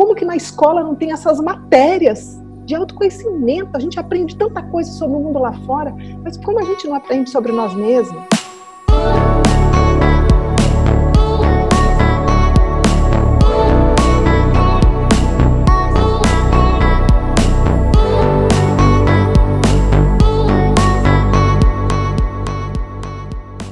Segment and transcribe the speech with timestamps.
[0.00, 3.68] Como que na escola não tem essas matérias de autoconhecimento?
[3.74, 6.94] A gente aprende tanta coisa sobre o mundo lá fora, mas como a gente não
[6.94, 8.39] aprende sobre nós mesmos?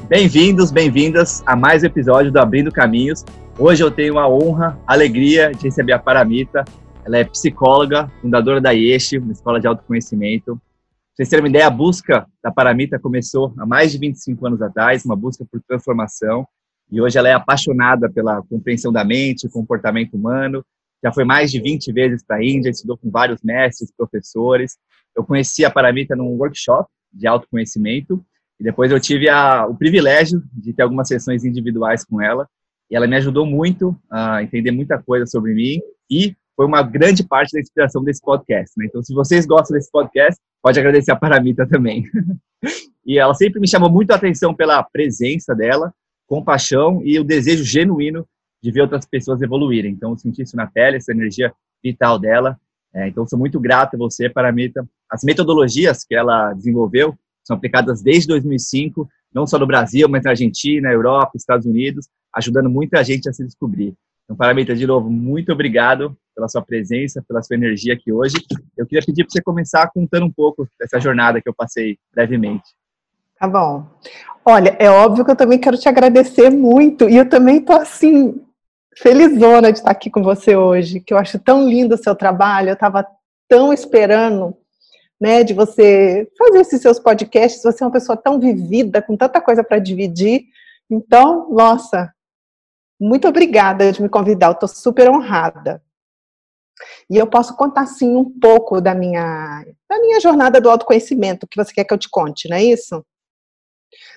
[0.09, 3.27] Bem-vindos, bem-vindas a mais um episódio do Abrindo Caminhos.
[3.58, 6.64] Hoje eu tenho a honra, a alegria de receber a Paramita.
[7.04, 10.57] Ela é psicóloga, fundadora da IESH, uma escola de autoconhecimento.
[10.57, 10.63] Pra
[11.14, 15.04] vocês terem uma ideia, a busca da Paramita começou há mais de 25 anos atrás,
[15.04, 16.49] uma busca por transformação.
[16.90, 20.64] E hoje ela é apaixonada pela compreensão da mente, comportamento humano.
[21.04, 24.79] Já foi mais de 20 vezes para a Índia, estudou com vários mestres, professores.
[25.14, 28.25] Eu conheci a Paramita num workshop de autoconhecimento
[28.61, 32.48] e depois eu tive a, o privilégio de ter algumas sessões individuais com ela.
[32.91, 35.80] E ela me ajudou muito a entender muita coisa sobre mim
[36.11, 38.72] e foi uma grande parte da inspiração desse podcast.
[38.77, 38.86] Né?
[38.86, 42.05] Então, se vocês gostam desse podcast, pode agradecer a Paramita também.
[43.06, 45.94] e ela sempre me chamou muito a atenção pela presença dela,
[46.27, 48.27] compaixão e o desejo genuíno
[48.61, 49.92] de ver outras pessoas evoluírem.
[49.92, 51.52] Então, eu senti isso na pele, essa energia
[51.84, 52.58] vital dela.
[52.92, 54.84] É, então, sou muito grato a você, Paramita.
[55.08, 57.16] As metodologias que ela desenvolveu
[57.48, 62.68] são aplicadas desde 2005, não só no Brasil, mas na Argentina, Europa, Estados Unidos, ajudando
[62.68, 63.94] muita gente a se descobrir.
[64.24, 68.36] Então, Paramita, de novo, muito obrigado pela sua presença, pela sua energia aqui hoje.
[68.77, 72.64] Eu queria pedir para você começar contando um pouco dessa jornada que eu passei brevemente.
[73.40, 73.86] Tá bom.
[74.44, 78.38] Olha, é óbvio que eu também quero te agradecer muito, e eu também estou assim,
[78.94, 82.68] felizona de estar aqui com você hoje, que eu acho tão lindo o seu trabalho,
[82.68, 83.06] eu estava
[83.48, 84.55] tão esperando
[85.20, 89.41] né, de você fazer esses seus podcasts, você é uma pessoa tão vivida, com tanta
[89.41, 90.44] coisa para dividir.
[90.88, 92.12] Então, nossa,
[93.00, 95.83] muito obrigada de me convidar, eu estou super honrada.
[97.11, 101.56] E eu posso contar, sim, um pouco da minha, da minha jornada do autoconhecimento, que
[101.56, 103.05] você quer que eu te conte, não é isso?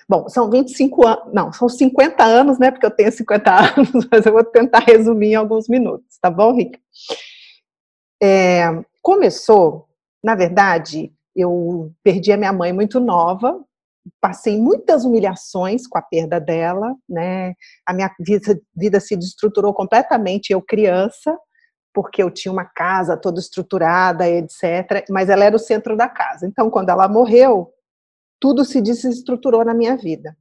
[0.08, 4.26] Bom, são 25 anos, não, são 50 anos, né, porque eu tenho 50 anos, mas
[4.26, 6.78] eu vou tentar resumir em alguns minutos, tá bom, Rica?
[8.22, 9.88] É, começou
[10.22, 13.58] na verdade, eu perdi a minha mãe muito nova,
[14.20, 17.54] passei muitas humilhações com a perda dela, né?
[17.86, 21.36] A minha vida, vida se destruturou completamente, eu criança,
[21.94, 25.04] porque eu tinha uma casa toda estruturada, etc.
[25.10, 26.46] Mas ela era o centro da casa.
[26.46, 27.72] Então, quando ela morreu,
[28.40, 30.36] tudo se desestruturou na minha vida.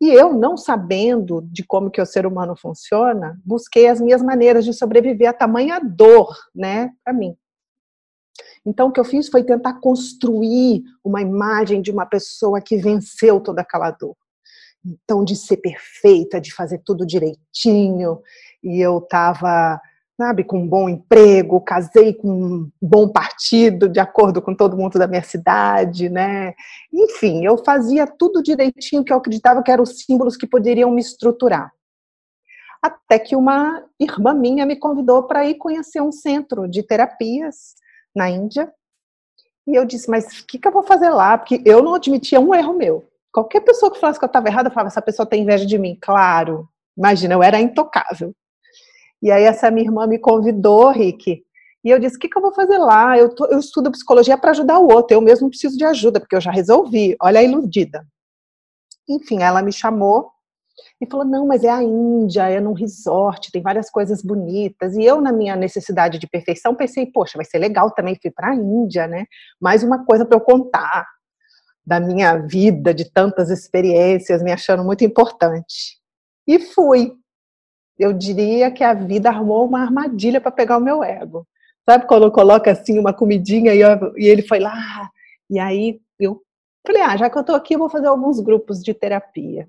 [0.00, 4.64] E eu, não sabendo de como que o ser humano funciona, busquei as minhas maneiras
[4.64, 7.36] de sobreviver a tamanha dor, né, para mim.
[8.64, 13.40] Então, o que eu fiz foi tentar construir uma imagem de uma pessoa que venceu
[13.40, 14.16] toda aquela dor.
[14.84, 18.20] Então, de ser perfeita, de fazer tudo direitinho,
[18.62, 19.80] e eu estava,
[20.16, 24.98] sabe, com um bom emprego, casei com um bom partido, de acordo com todo mundo
[24.98, 26.54] da minha cidade, né?
[26.92, 31.00] Enfim, eu fazia tudo direitinho, que eu acreditava que eram os símbolos que poderiam me
[31.00, 31.70] estruturar.
[32.82, 37.74] Até que uma irmã minha me convidou para ir conhecer um centro de terapias
[38.14, 38.72] na Índia.
[39.66, 41.38] E eu disse, mas o que, que eu vou fazer lá?
[41.38, 43.08] Porque eu não admitia um erro meu.
[43.32, 45.78] Qualquer pessoa que falasse que eu estava errada, eu falava, essa pessoa tem inveja de
[45.78, 45.96] mim.
[46.00, 48.34] Claro, imagina, eu era intocável.
[49.22, 51.44] E aí essa minha irmã me convidou, Rick,
[51.84, 53.16] e eu disse, o que, que eu vou fazer lá?
[53.16, 56.36] Eu, tô, eu estudo psicologia para ajudar o outro, eu mesmo preciso de ajuda, porque
[56.36, 57.16] eu já resolvi.
[57.22, 58.06] Olha a iludida.
[59.08, 60.30] Enfim, ela me chamou
[61.00, 64.96] e falou: não, mas é a Índia, é num resort, tem várias coisas bonitas.
[64.96, 68.50] E eu, na minha necessidade de perfeição, pensei: poxa, vai ser legal também, fui para
[68.50, 69.26] a Índia, né?
[69.60, 71.06] Mais uma coisa para eu contar
[71.86, 75.98] da minha vida, de tantas experiências, me achando muito importante.
[76.46, 77.12] E fui.
[77.98, 81.46] Eu diria que a vida armou uma armadilha para pegar o meu ego.
[81.88, 85.10] Sabe quando coloca assim uma comidinha e, eu, e ele foi lá?
[85.50, 86.40] E aí eu
[86.86, 89.68] falei: ah, já que eu estou aqui, eu vou fazer alguns grupos de terapia.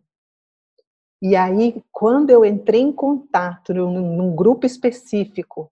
[1.21, 5.71] E aí, quando eu entrei em contato num, num grupo específico,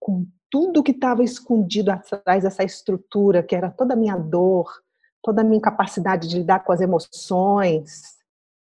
[0.00, 4.82] com tudo que estava escondido atrás dessa estrutura, que era toda a minha dor,
[5.22, 8.18] toda a minha incapacidade de lidar com as emoções,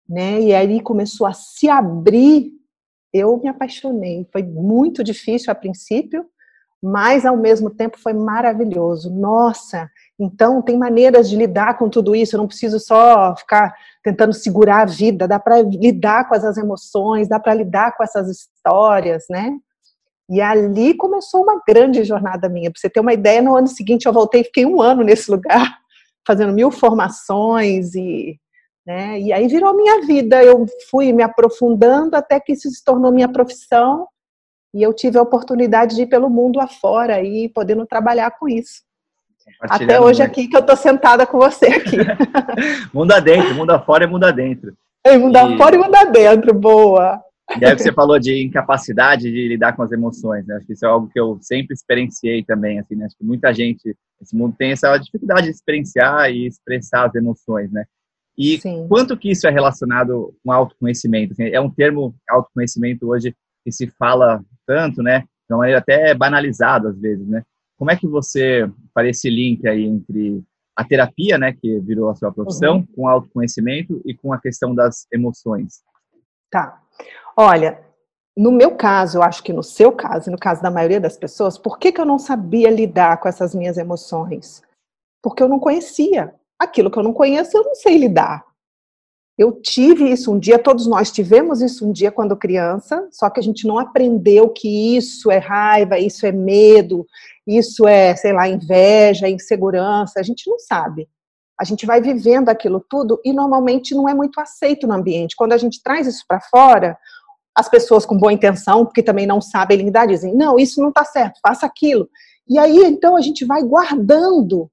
[0.07, 0.39] né?
[0.41, 2.53] E aí começou a se abrir.
[3.13, 4.27] Eu me apaixonei.
[4.31, 6.25] Foi muito difícil a princípio,
[6.81, 9.11] mas ao mesmo tempo foi maravilhoso.
[9.11, 9.89] Nossa,
[10.19, 14.81] então tem maneiras de lidar com tudo isso, eu não preciso só ficar tentando segurar
[14.81, 19.57] a vida, dá para lidar com essas emoções, dá para lidar com essas histórias, né?
[20.29, 22.69] E ali começou uma grande jornada minha.
[22.69, 25.77] Para você ter uma ideia, no ano seguinte eu voltei, fiquei um ano nesse lugar,
[26.27, 28.37] fazendo mil formações e,
[28.85, 29.19] né?
[29.19, 30.43] E aí virou minha vida.
[30.43, 34.07] Eu fui me aprofundando até que isso se tornou minha profissão
[34.73, 38.81] E eu tive a oportunidade de ir pelo mundo afora e podendo trabalhar com isso.
[39.61, 41.97] Até hoje aqui que eu estou sentada com você aqui.
[42.93, 44.75] mundo adentro, mundo afora e mundo adentro.
[45.03, 45.39] É, mundo e...
[45.39, 47.21] afora e mundo adentro, boa.
[47.59, 50.55] E aí você falou de incapacidade de lidar com as emoções, né?
[50.55, 53.05] Acho que isso é algo que eu sempre experienciei também, assim, né?
[53.05, 57.71] Acho que muita gente, esse mundo tem essa dificuldade de experienciar e expressar as emoções,
[57.71, 57.85] né?
[58.37, 58.85] E Sim.
[58.89, 61.33] quanto que isso é relacionado com autoconhecimento?
[61.33, 63.33] Assim, é um termo autoconhecimento hoje
[63.67, 65.19] que se fala tanto, né?
[65.19, 67.43] De uma maneira até banalizada às vezes, né?
[67.77, 70.41] Como é que você faria esse link aí entre
[70.73, 72.87] a terapia, né, que virou a sua profissão, uhum.
[72.95, 75.81] com o autoconhecimento e com a questão das emoções?
[76.49, 76.81] Tá.
[77.35, 77.83] Olha,
[78.37, 81.17] no meu caso, eu acho que no seu caso, e no caso da maioria das
[81.17, 84.61] pessoas, por que, que eu não sabia lidar com essas minhas emoções?
[85.21, 86.33] Porque eu não conhecia.
[86.57, 88.45] Aquilo que eu não conheço, eu não sei lidar.
[89.37, 93.39] Eu tive isso um dia, todos nós tivemos isso um dia quando criança, só que
[93.39, 97.05] a gente não aprendeu que isso é raiva, isso é medo,
[97.45, 101.07] isso é, sei lá, inveja, insegurança, a gente não sabe.
[101.59, 105.35] A gente vai vivendo aquilo tudo e normalmente não é muito aceito no ambiente.
[105.35, 106.97] Quando a gente traz isso para fora,
[107.55, 111.05] as pessoas com boa intenção, porque também não sabem lidar, dizem: não, isso não está
[111.05, 112.09] certo, faça aquilo.
[112.47, 114.69] E aí, então, a gente vai guardando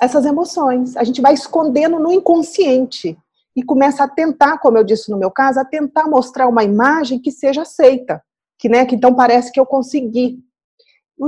[0.00, 3.16] essas emoções, a gente vai escondendo no inconsciente
[3.56, 7.20] e começa a tentar, como eu disse no meu caso, a tentar mostrar uma imagem
[7.20, 8.22] que seja aceita,
[8.58, 10.38] que, né, que então parece que eu consegui.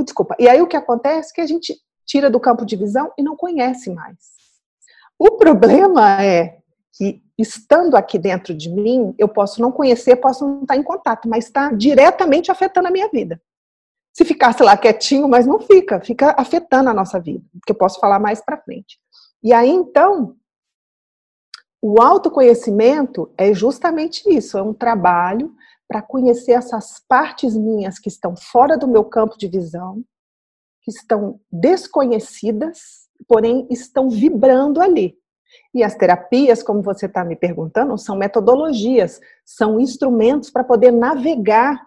[0.05, 0.35] Desculpa.
[0.39, 3.23] E aí o que acontece é que a gente tira do campo de visão e
[3.23, 4.17] não conhece mais.
[5.19, 6.59] O problema é
[6.93, 11.29] que estando aqui dentro de mim, eu posso não conhecer, posso não estar em contato,
[11.29, 13.41] mas está diretamente afetando a minha vida.
[14.13, 18.01] Se ficasse lá quietinho, mas não fica, fica afetando a nossa vida, que eu posso
[18.01, 18.99] falar mais para frente.
[19.43, 20.35] E aí então,
[21.89, 25.55] o autoconhecimento é justamente isso, é um trabalho
[25.87, 30.03] para conhecer essas partes minhas que estão fora do meu campo de visão,
[30.83, 35.17] que estão desconhecidas, porém estão vibrando ali.
[35.73, 41.81] E as terapias, como você está me perguntando, são metodologias, são instrumentos para poder navegar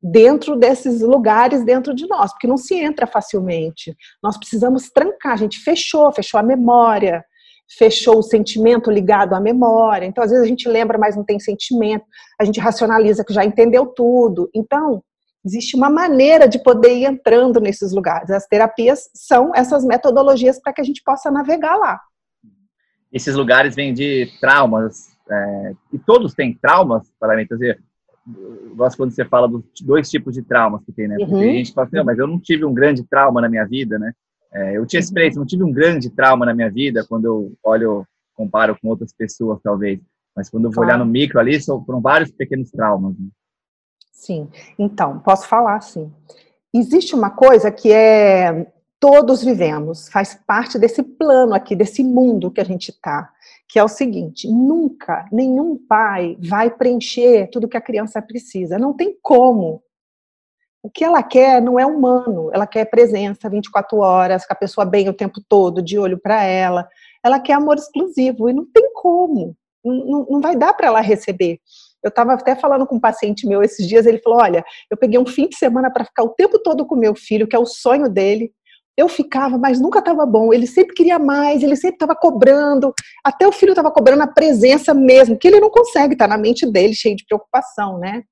[0.00, 3.92] dentro desses lugares dentro de nós, porque não se entra facilmente.
[4.22, 7.24] Nós precisamos trancar, a gente fechou, fechou a memória,
[7.68, 10.06] fechou o sentimento ligado à memória.
[10.06, 12.04] Então, às vezes a gente lembra, mas não tem sentimento.
[12.38, 14.48] A gente racionaliza que já entendeu tudo.
[14.54, 15.02] Então,
[15.44, 18.30] existe uma maneira de poder ir entrando nesses lugares.
[18.30, 22.00] As terapias são essas metodologias para que a gente possa navegar lá
[23.16, 27.82] esses lugares vêm de traumas, é, e todos têm traumas, para mim, quer dizer,
[28.26, 31.16] eu gosto quando você fala dos dois tipos de traumas que tem, né?
[31.16, 31.40] Porque uhum.
[31.40, 34.12] a gente fala assim, mas eu não tive um grande trauma na minha vida, né?
[34.56, 38.06] É, eu tinha experiência, não tive um grande trauma na minha vida quando eu olho,
[38.34, 40.00] comparo com outras pessoas, talvez.
[40.34, 43.14] Mas quando eu vou olhar no micro ali, foram vários pequenos traumas.
[43.18, 43.28] Né?
[44.12, 44.48] Sim,
[44.78, 46.10] então, posso falar sim.
[46.72, 48.66] Existe uma coisa que é
[48.98, 53.30] todos vivemos, faz parte desse plano aqui, desse mundo que a gente está,
[53.68, 58.94] que é o seguinte: nunca nenhum pai vai preencher tudo que a criança precisa, não
[58.94, 59.82] tem como.
[60.86, 64.84] O que ela quer não é humano, ela quer presença 24 horas, com a pessoa
[64.84, 66.86] bem o tempo todo, de olho para ela.
[67.24, 71.58] Ela quer amor exclusivo e não tem como, não, não vai dar para ela receber.
[72.04, 75.18] Eu estava até falando com um paciente meu esses dias, ele falou: Olha, eu peguei
[75.18, 77.66] um fim de semana para ficar o tempo todo com meu filho, que é o
[77.66, 78.52] sonho dele
[78.96, 80.54] eu ficava, mas nunca estava bom.
[80.54, 82.94] Ele sempre queria mais, ele sempre estava cobrando.
[83.22, 86.64] Até o filho estava cobrando a presença mesmo, que ele não consegue, está na mente
[86.64, 88.22] dele, cheio de preocupação, né?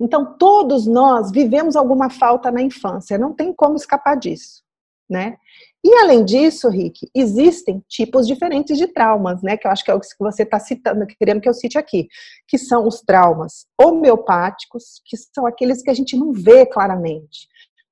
[0.00, 4.62] Então, todos nós vivemos alguma falta na infância, não tem como escapar disso,
[5.08, 5.36] né?
[5.84, 9.56] E além disso, Rick, existem tipos diferentes de traumas, né?
[9.56, 12.08] Que eu acho que é o que você está citando, querendo que eu cite aqui,
[12.48, 17.46] que são os traumas homeopáticos, que são aqueles que a gente não vê claramente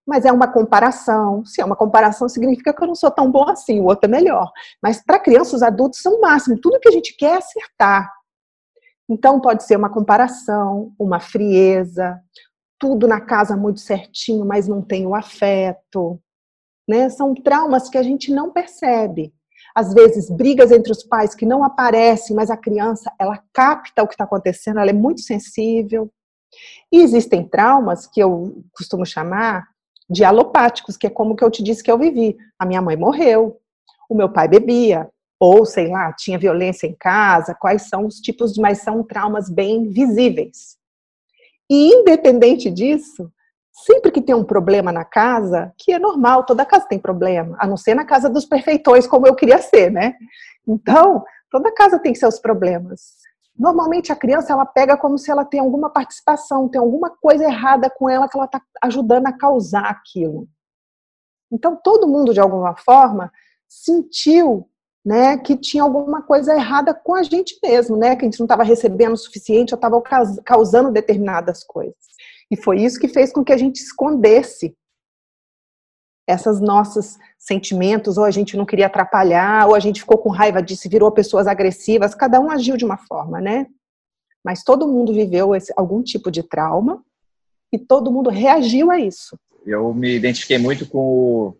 [0.06, 1.44] mas é uma comparação.
[1.44, 4.08] Se é uma comparação, significa que eu não sou tão bom assim, o outro é
[4.08, 4.50] melhor.
[4.80, 6.58] Mas para crianças, os adultos são o máximo.
[6.60, 8.08] Tudo que a gente quer é acertar.
[9.08, 12.20] Então, pode ser uma comparação, uma frieza,
[12.78, 16.20] tudo na casa muito certinho, mas não tem o afeto.
[16.88, 17.08] Né?
[17.08, 19.32] São traumas que a gente não percebe.
[19.74, 24.08] Às vezes, brigas entre os pais que não aparecem, mas a criança, ela capta o
[24.08, 26.10] que está acontecendo, ela é muito sensível.
[26.90, 29.66] E existem traumas que eu costumo chamar
[30.08, 32.36] de alopáticos, que é como que eu te disse que eu vivi.
[32.58, 33.60] A minha mãe morreu,
[34.08, 38.56] o meu pai bebia, ou sei lá, tinha violência em casa, quais são os tipos
[38.56, 40.76] mas são traumas bem visíveis.
[41.68, 43.30] E independente disso,
[43.72, 47.66] sempre que tem um problema na casa, que é normal, toda casa tem problema, a
[47.66, 50.14] não ser na casa dos perfeitões, como eu queria ser, né?
[50.66, 53.26] Então, toda casa tem seus problemas.
[53.58, 57.88] Normalmente a criança ela pega como se ela tem alguma participação, tem alguma coisa errada
[57.88, 60.46] com ela que ela está ajudando a causar aquilo.
[61.50, 63.32] Então todo mundo de alguma forma
[63.66, 64.68] sentiu,
[65.06, 68.44] né, que tinha alguma coisa errada com a gente mesmo, né, que a gente não
[68.44, 70.02] estava recebendo o suficiente, ou estava
[70.44, 71.94] causando determinadas coisas.
[72.50, 74.76] E foi isso que fez com que a gente escondesse
[76.28, 80.60] essas nossos sentimentos, ou a gente não queria atrapalhar, ou a gente ficou com raiva
[80.60, 83.68] disso virou pessoas agressivas, cada um agiu de uma forma, né?
[84.44, 87.00] Mas todo mundo viveu esse, algum tipo de trauma
[87.72, 89.38] e todo mundo reagiu a isso.
[89.64, 91.56] Eu me identifiquei muito com o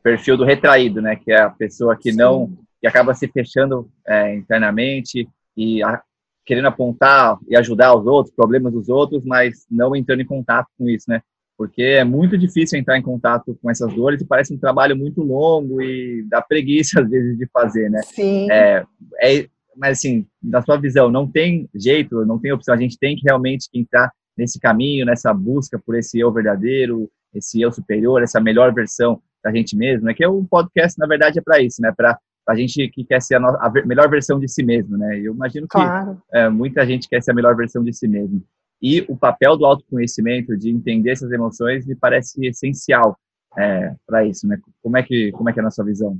[0.00, 1.16] perfil do retraído, né?
[1.16, 2.18] Que é a pessoa que Sim.
[2.18, 5.26] não, que acaba se fechando é, internamente
[5.56, 6.02] e a,
[6.44, 10.86] querendo apontar e ajudar os outros, problemas dos outros, mas não entrando em contato com
[10.86, 11.22] isso, né?
[11.56, 15.22] porque é muito difícil entrar em contato com essas dores e parece um trabalho muito
[15.22, 18.02] longo e dá preguiça às vezes de fazer, né?
[18.02, 18.50] Sim.
[18.50, 18.84] É,
[19.22, 23.16] é, mas assim, da sua visão, não tem jeito, não tem opção, a gente tem
[23.16, 28.40] que realmente entrar nesse caminho, nessa busca por esse eu verdadeiro, esse eu superior, essa
[28.40, 30.12] melhor versão da gente mesmo, né?
[30.12, 31.90] Que é o podcast, na verdade, é para isso, né?
[31.96, 35.18] Para a gente que quer ser a, a, melhor versão de si mesmo, né?
[35.18, 36.20] Eu imagino que claro.
[36.32, 38.42] é, muita gente quer ser a melhor versão de si mesmo.
[38.82, 43.18] E o papel do autoconhecimento, de entender essas emoções, me parece essencial
[43.56, 44.58] é, para isso, né?
[44.82, 46.18] Como é, que, como é que é a nossa visão?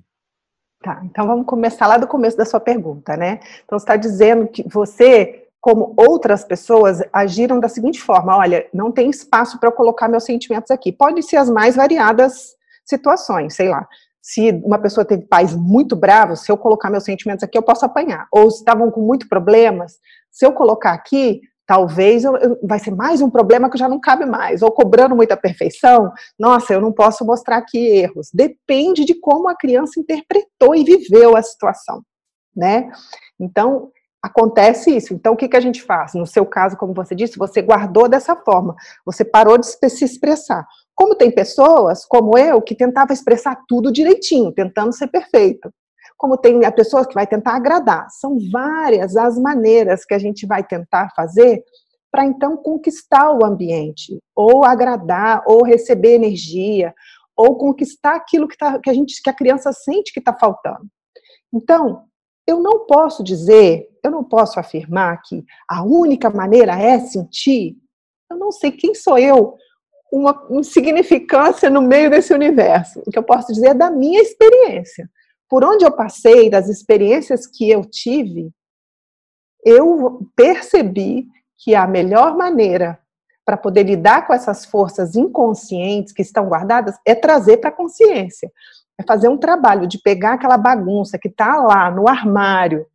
[0.83, 3.41] Tá, então vamos começar lá do começo da sua pergunta, né?
[3.65, 8.93] Então você está dizendo que você, como outras pessoas, agiram da seguinte forma: olha, não
[8.93, 10.93] tem espaço para eu colocar meus sentimentos aqui.
[10.93, 12.55] Pode ser as mais variadas
[12.85, 13.89] situações, sei lá.
[14.25, 17.85] Se uma pessoa teve pais muito bravos, se eu colocar meus sentimentos aqui, eu posso
[17.85, 18.27] apanhar.
[18.33, 19.99] Ou se estavam com muito problemas,
[20.31, 24.01] se eu colocar aqui, talvez eu, eu, vai ser mais um problema que já não
[24.01, 28.31] cabe mais, ou cobrando muita perfeição, nossa, eu não posso mostrar aqui erros.
[28.33, 32.03] Depende de como a criança interpretou e viveu a situação,
[32.57, 32.91] né?
[33.39, 33.91] Então,
[34.23, 35.13] acontece isso.
[35.13, 36.15] Então, o que, que a gente faz?
[36.15, 40.67] No seu caso, como você disse, você guardou dessa forma, você parou de se expressar.
[40.95, 45.71] Como tem pessoas, como eu, que tentava expressar tudo direitinho, tentando ser perfeito
[46.17, 48.09] como tem a pessoa que vai tentar agradar.
[48.09, 51.63] São várias as maneiras que a gente vai tentar fazer
[52.11, 56.95] para então conquistar o ambiente, ou agradar, ou receber energia,
[57.37, 60.87] ou conquistar aquilo que, tá, que a gente, que a criança sente que está faltando.
[61.53, 62.05] Então,
[62.47, 67.77] eu não posso dizer, eu não posso afirmar que a única maneira é sentir.
[68.31, 69.57] Eu não sei quem sou eu,
[70.17, 73.03] uma insignificância no meio desse universo.
[73.07, 75.09] O que eu posso dizer é da minha experiência
[75.49, 78.51] por onde eu passei, das experiências que eu tive,
[79.65, 81.29] eu percebi
[81.59, 82.99] que a melhor maneira
[83.45, 88.51] para poder lidar com essas forças inconscientes que estão guardadas é trazer para a consciência.
[88.99, 92.87] É fazer um trabalho de pegar aquela bagunça que está lá no armário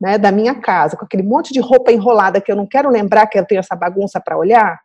[0.00, 3.26] né, da minha casa, com aquele monte de roupa enrolada que eu não quero lembrar
[3.26, 4.80] que eu tenho essa bagunça para olhar,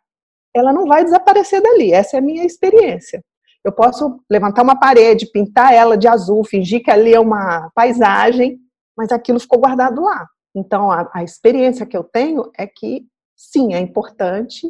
[0.54, 1.92] ela não vai desaparecer dali.
[1.92, 3.22] Essa é a minha experiência.
[3.64, 8.58] Eu posso levantar uma parede, pintar ela de azul, fingir que ali é uma paisagem,
[8.96, 10.26] mas aquilo ficou guardado lá.
[10.54, 14.66] Então, a, a experiência que eu tenho é que, sim, é importante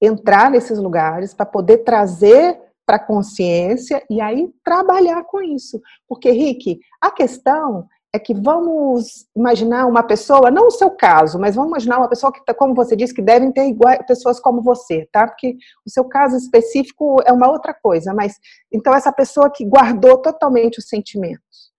[0.00, 5.80] entrar nesses lugares para poder trazer para a consciência e aí trabalhar com isso.
[6.08, 11.54] Porque, Rick, a questão é que vamos imaginar uma pessoa, não o seu caso, mas
[11.54, 14.62] vamos imaginar uma pessoa que, tá, como você disse, que devem ter igual, pessoas como
[14.62, 15.26] você, tá?
[15.26, 18.36] Porque o seu caso específico é uma outra coisa, mas
[18.72, 21.70] então essa pessoa que guardou totalmente os sentimentos.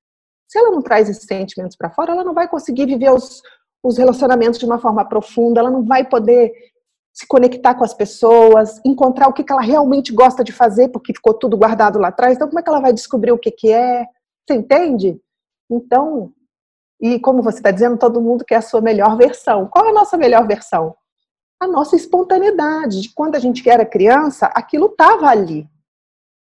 [0.48, 3.42] Se ela não traz esses sentimentos para fora, ela não vai conseguir viver os,
[3.84, 6.52] os relacionamentos de uma forma profunda, ela não vai poder
[7.12, 11.14] se conectar com as pessoas, encontrar o que, que ela realmente gosta de fazer, porque
[11.14, 12.36] ficou tudo guardado lá atrás.
[12.36, 14.06] Então, como é que ela vai descobrir o que, que é?
[14.48, 15.20] Você entende?
[15.70, 16.34] Então,
[17.00, 19.68] e como você está dizendo, todo mundo quer a sua melhor versão.
[19.68, 20.96] Qual é a nossa melhor versão?
[21.60, 23.02] A nossa espontaneidade.
[23.02, 25.68] De quando a gente era criança, aquilo estava ali.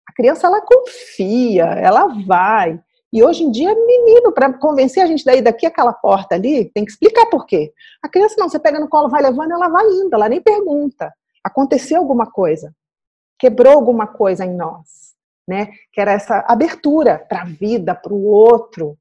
[0.08, 2.80] A criança, ela confia, ela vai.
[3.12, 6.84] E hoje em dia, menino, para convencer a gente daí daqui aquela porta ali, tem
[6.86, 7.74] que explicar por quê.
[8.04, 11.12] A criança não, você pega no colo, vai levando, ela vai indo, ela nem pergunta.
[11.44, 12.76] Aconteceu alguma coisa?
[13.40, 15.16] Quebrou alguma coisa em nós,
[15.48, 15.70] né?
[15.92, 18.98] Que era essa abertura para a vida, para o outro,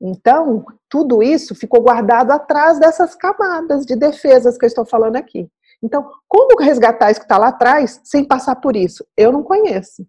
[0.00, 5.48] então, tudo isso ficou guardado atrás dessas camadas de defesas que eu estou falando aqui.
[5.82, 9.06] Então, como resgatar isso que está lá atrás sem passar por isso?
[9.16, 10.06] Eu não conheço.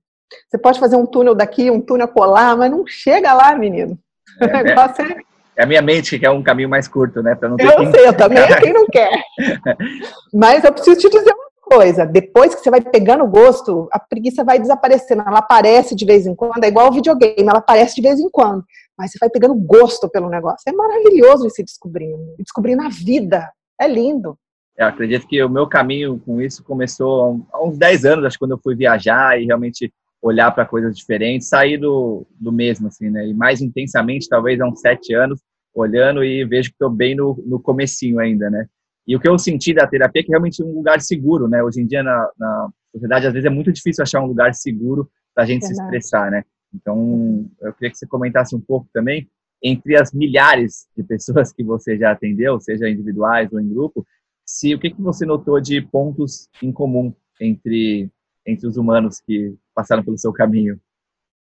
[0.49, 3.97] Você pode fazer um túnel daqui, um túnel colar, mas não chega lá, menino.
[4.41, 5.23] É, é,
[5.57, 7.35] é a minha mente que quer um caminho mais curto, né?
[7.41, 7.91] não ter eu quem...
[7.91, 9.09] sei, eu também quem não quer.
[10.31, 13.99] Mas eu preciso te dizer uma coisa, depois que você vai pegando o gosto, a
[13.99, 15.23] preguiça vai desaparecendo.
[15.25, 18.29] Ela aparece de vez em quando, é igual o videogame, ela aparece de vez em
[18.29, 18.63] quando.
[18.97, 20.63] Mas você vai pegando gosto pelo negócio.
[20.67, 22.35] É maravilhoso ir se descobrindo.
[22.39, 23.51] Descobrindo a vida.
[23.79, 24.37] É lindo.
[24.75, 28.39] Eu acredito que o meu caminho com isso começou há uns 10 anos, acho que
[28.39, 33.09] quando eu fui viajar e realmente olhar para coisas diferentes, sair do, do mesmo, assim,
[33.09, 33.27] né?
[33.27, 35.41] E mais intensamente, talvez há uns 7 anos,
[35.73, 38.67] olhando e vejo que estou bem no, no comecinho ainda, né?
[39.07, 41.63] E o que eu senti da terapia é que realmente é um lugar seguro, né?
[41.63, 45.09] Hoje em dia, na, na sociedade, às vezes é muito difícil achar um lugar seguro
[45.33, 45.75] para a gente Verdade.
[45.77, 46.43] se expressar, né?
[46.73, 49.29] Então, eu queria que você comentasse um pouco também,
[49.63, 54.05] entre as milhares de pessoas que você já atendeu, seja individuais ou em grupo,
[54.45, 58.09] se o que, que você notou de pontos em comum entre,
[58.45, 60.79] entre os humanos que passaram pelo seu caminho?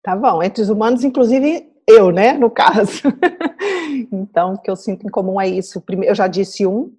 [0.04, 3.02] Tá bom, entre os humanos, inclusive eu, né, no caso.
[4.12, 5.84] então, o que eu sinto em comum é isso.
[6.04, 6.94] Eu já disse um,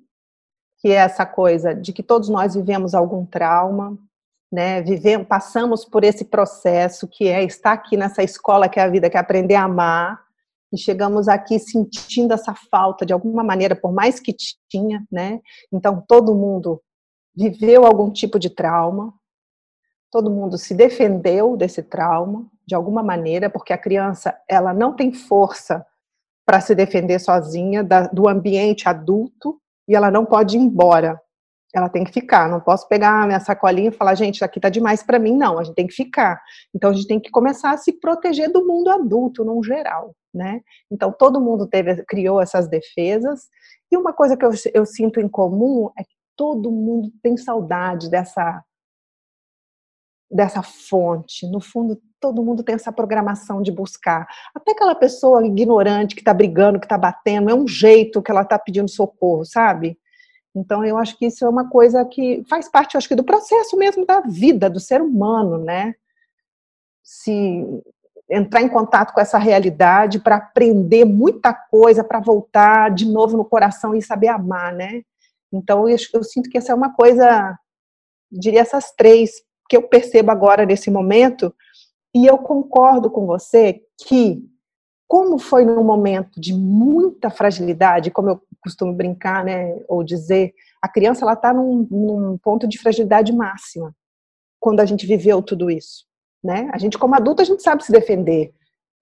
[0.82, 3.96] que é essa coisa de que todos nós vivemos algum trauma,
[4.50, 4.82] né?
[4.82, 9.08] Vivemos, passamos por esse processo que é estar aqui nessa escola que é a vida,
[9.08, 10.20] que é aprender a amar,
[10.72, 14.34] e chegamos aqui sentindo essa falta de alguma maneira, por mais que
[14.68, 15.40] tinha, né?
[15.72, 16.82] Então todo mundo
[17.32, 19.14] viveu algum tipo de trauma,
[20.10, 25.12] todo mundo se defendeu desse trauma de alguma maneira, porque a criança ela não tem
[25.12, 25.86] força
[26.44, 31.20] para se defender sozinha da, do ambiente adulto, e ela não pode ir embora.
[31.74, 32.48] Ela tem que ficar.
[32.48, 35.36] Não posso pegar a minha sacolinha e falar, gente, aqui tá demais para mim.
[35.36, 36.40] Não, a gente tem que ficar.
[36.74, 40.60] Então a gente tem que começar a se proteger do mundo adulto, no geral, né?
[40.90, 43.48] Então todo mundo teve, criou essas defesas.
[43.90, 48.10] E uma coisa que eu, eu sinto em comum é que todo mundo tem saudade
[48.10, 48.62] dessa
[50.32, 51.46] dessa fonte.
[51.46, 54.26] No fundo, todo mundo tem essa programação de buscar.
[54.54, 58.42] Até aquela pessoa ignorante que está brigando, que está batendo, é um jeito que ela
[58.42, 59.98] está pedindo socorro, sabe?
[60.54, 63.76] Então, eu acho que isso é uma coisa que faz parte, acho que, do processo
[63.76, 65.94] mesmo da vida, do ser humano, né?
[67.02, 67.82] Se
[68.30, 73.44] entrar em contato com essa realidade para aprender muita coisa, para voltar de novo no
[73.44, 75.02] coração e saber amar, né?
[75.52, 77.58] Então, eu, eu sinto que essa é uma coisa,
[78.30, 79.32] diria essas três,
[79.72, 81.54] que eu percebo agora nesse momento,
[82.14, 84.46] e eu concordo com você que,
[85.08, 90.86] como foi num momento de muita fragilidade, como eu costumo brincar, né, ou dizer, a
[90.90, 93.96] criança ela está num, num ponto de fragilidade máxima
[94.60, 96.04] quando a gente viveu tudo isso,
[96.44, 96.68] né?
[96.74, 98.52] A gente como adulto a gente sabe se defender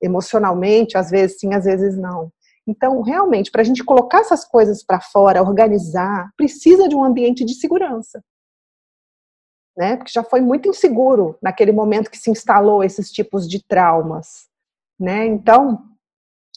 [0.00, 2.32] emocionalmente, às vezes sim, às vezes não.
[2.64, 7.44] Então, realmente, para a gente colocar essas coisas para fora, organizar, precisa de um ambiente
[7.44, 8.22] de segurança
[9.80, 9.96] né?
[9.96, 14.46] Porque já foi muito inseguro naquele momento que se instalou esses tipos de traumas,
[14.98, 15.24] né?
[15.24, 15.78] Então,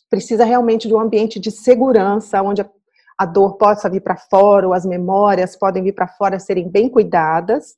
[0.10, 2.70] precisa realmente de um ambiente de segurança onde a,
[3.18, 6.90] a dor possa vir para fora, ou as memórias podem vir para fora, serem bem
[6.90, 7.76] cuidadas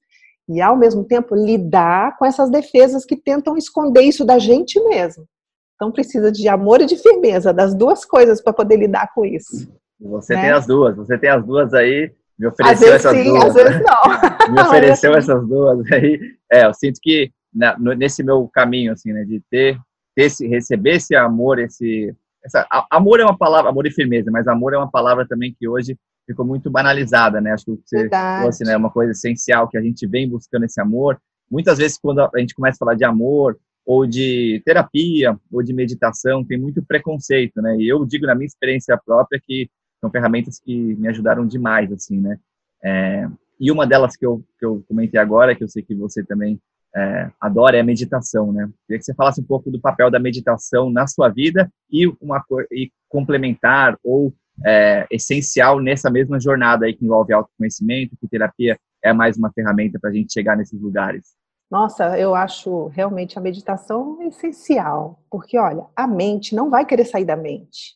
[0.50, 5.28] e ao mesmo tempo lidar com essas defesas que tentam esconder isso da gente mesmo.
[5.76, 9.72] Então precisa de amor e de firmeza, das duas coisas para poder lidar com isso.
[10.00, 10.42] Você né?
[10.42, 13.44] tem as duas, você tem as duas aí me ofereceu essas sim, duas.
[13.46, 14.52] Às vezes não.
[14.54, 16.20] me ofereceu essas duas aí.
[16.52, 19.78] É, eu sinto que na, no, nesse meu caminho, assim, né, de ter,
[20.16, 24.48] ter esse, receber esse amor, esse, essa, amor é uma palavra, amor e firmeza, mas
[24.48, 27.52] amor é uma palavra também que hoje ficou muito banalizada, né?
[27.52, 30.66] Acho que você falou assim, né, é uma coisa essencial que a gente vem buscando
[30.66, 31.20] esse amor.
[31.50, 35.72] Muitas vezes quando a gente começa a falar de amor ou de terapia ou de
[35.72, 37.78] meditação, tem muito preconceito, né?
[37.78, 39.70] E eu digo na minha experiência própria que
[40.00, 42.40] são ferramentas que me ajudaram demais, assim, né?
[42.84, 43.28] É,
[43.60, 46.60] e uma delas que eu, que eu comentei agora, que eu sei que você também
[46.96, 48.70] é, adora, é a meditação, né?
[48.88, 52.44] Queria que você falasse um pouco do papel da meditação na sua vida e, uma,
[52.72, 54.34] e complementar ou
[54.66, 60.00] é, essencial nessa mesma jornada aí que envolve autoconhecimento, que terapia é mais uma ferramenta
[60.00, 61.34] para a gente chegar nesses lugares.
[61.70, 67.26] Nossa, eu acho realmente a meditação essencial, porque olha, a mente não vai querer sair
[67.26, 67.96] da mente.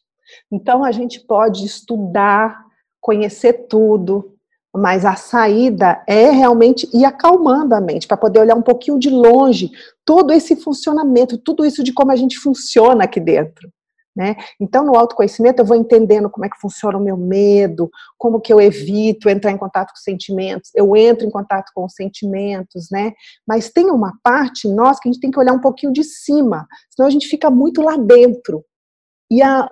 [0.51, 2.65] Então a gente pode estudar,
[3.01, 4.35] conhecer tudo,
[4.75, 9.09] mas a saída é realmente ir acalmando a mente, para poder olhar um pouquinho de
[9.09, 9.71] longe
[10.05, 13.69] todo esse funcionamento, tudo isso de como a gente funciona aqui dentro.
[14.15, 14.35] Né?
[14.59, 18.51] Então, no autoconhecimento, eu vou entendendo como é que funciona o meu medo, como que
[18.51, 23.13] eu evito entrar em contato com sentimentos, eu entro em contato com os sentimentos, né?
[23.47, 26.67] Mas tem uma parte nossa que a gente tem que olhar um pouquinho de cima,
[26.89, 28.65] senão a gente fica muito lá dentro.
[29.31, 29.69] E a,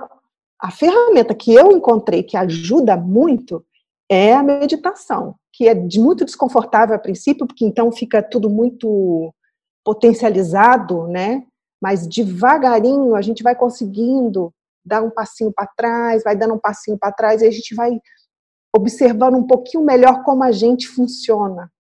[0.60, 3.64] a ferramenta que eu encontrei que ajuda muito
[4.10, 9.34] é a meditação, que é muito desconfortável a princípio, porque então fica tudo muito
[9.84, 11.44] potencializado, né?
[11.82, 16.98] Mas devagarinho a gente vai conseguindo dar um passinho para trás, vai dando um passinho
[16.98, 18.00] para trás e a gente vai
[18.76, 21.72] observando um pouquinho melhor como a gente funciona,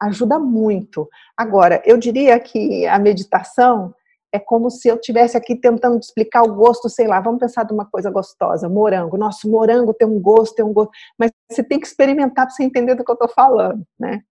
[0.00, 1.08] ajuda muito.
[1.36, 3.94] Agora, eu diria que a meditação
[4.32, 7.72] é como se eu tivesse aqui tentando explicar o gosto, sei lá, vamos pensar de
[7.72, 9.16] uma coisa gostosa, morango.
[9.16, 12.62] Nosso morango tem um gosto, tem um gosto, mas você tem que experimentar para você
[12.62, 14.22] entender do que eu estou falando, né?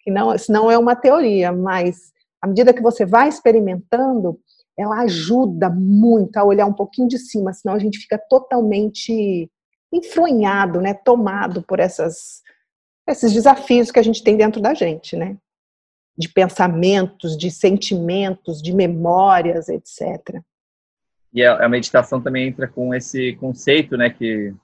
[0.00, 2.12] Que não, não é uma teoria, mas
[2.42, 4.38] à medida que você vai experimentando,
[4.76, 9.50] ela ajuda muito a olhar um pouquinho de cima, senão a gente fica totalmente
[9.92, 12.42] enfronhado, né, tomado por essas,
[13.08, 15.36] esses desafios que a gente tem dentro da gente, né?
[16.16, 20.40] De pensamentos, de sentimentos, de memórias, etc.
[21.32, 24.54] E a, a meditação também entra com esse conceito, né, que,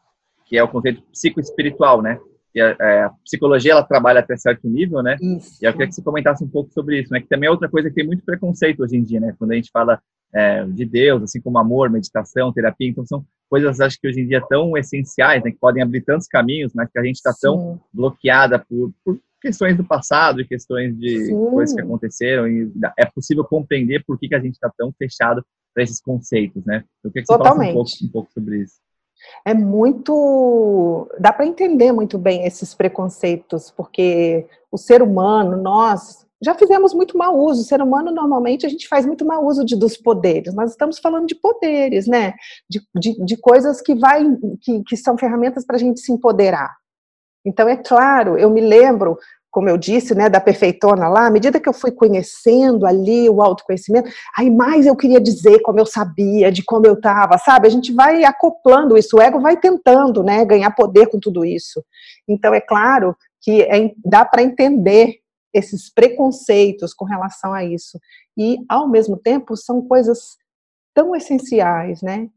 [0.47, 2.21] que é o conceito psicoespiritual, né?
[2.55, 5.17] E a, é, a, psicologia ela trabalha até certo nível, né?
[5.21, 5.59] Isso.
[5.63, 7.21] E eu queria que você comentasse um pouco sobre isso, né?
[7.21, 9.35] Que também é outra coisa que tem muito preconceito hoje em dia, né?
[9.39, 10.01] Quando a gente fala
[10.35, 14.29] é, de Deus, assim como amor, meditação, terapia, então são coisas acho que hoje em
[14.29, 15.51] dia tão essenciais, né?
[15.51, 19.77] Que podem abrir tantos caminhos, mas que a gente está tão bloqueada por, por, questões
[19.77, 21.51] do passado e questões de Sim.
[21.51, 25.43] coisas que aconteceram e é possível compreender por que, que a gente está tão fechado
[25.73, 26.85] para esses conceitos, né?
[27.03, 27.73] Eu queria que você Totalmente.
[27.73, 28.75] falasse um pouco, um pouco sobre isso
[29.45, 31.09] é muito.
[31.19, 37.17] dá para entender muito bem esses preconceitos, porque o ser humano, nós, já fizemos muito
[37.19, 37.63] mau uso.
[37.63, 40.55] O ser humano, normalmente, a gente faz muito mau uso de, dos poderes.
[40.55, 42.35] Nós estamos falando de poderes, né?
[42.69, 44.25] De, de, de coisas que, vai,
[44.61, 46.75] que, que são ferramentas para a gente se empoderar.
[47.45, 49.19] Então, é claro, eu me lembro
[49.51, 53.43] como eu disse, né, da perfeitona lá, à medida que eu fui conhecendo ali o
[53.43, 57.67] autoconhecimento, aí mais eu queria dizer como eu sabia, de como eu estava, sabe?
[57.67, 61.85] A gente vai acoplando isso, o ego vai tentando, né, ganhar poder com tudo isso.
[62.29, 65.20] Então, é claro que é, dá para entender
[65.53, 67.99] esses preconceitos com relação a isso.
[68.37, 70.37] E, ao mesmo tempo, são coisas
[70.95, 72.29] tão essenciais, né?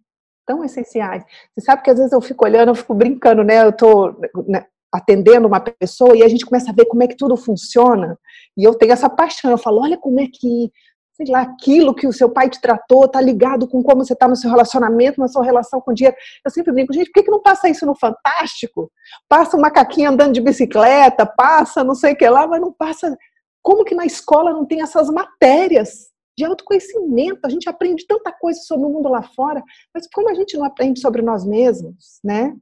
[0.45, 1.23] Tão essenciais.
[1.53, 3.63] Você sabe que às vezes eu fico olhando, eu fico brincando, né?
[3.63, 4.11] Eu tô
[4.47, 8.17] né, atendendo uma pessoa e a gente começa a ver como é que tudo funciona.
[8.55, 10.71] E eu tenho essa paixão, eu falo, olha como é que,
[11.13, 14.27] sei lá, aquilo que o seu pai te tratou tá ligado com como você tá
[14.27, 16.17] no seu relacionamento, na sua relação com o dinheiro.
[16.43, 18.91] Eu sempre brinco, gente, por que, que não passa isso no Fantástico?
[19.29, 23.15] Passa um macaquinho andando de bicicleta, passa não sei o que lá, mas não passa...
[23.61, 27.39] Como que na escola não tem essas matérias de autoconhecimento?
[27.45, 30.65] A gente aprende tanta coisa sobre o mundo lá fora, mas como a gente não
[30.65, 32.53] aprende sobre nós mesmos, né?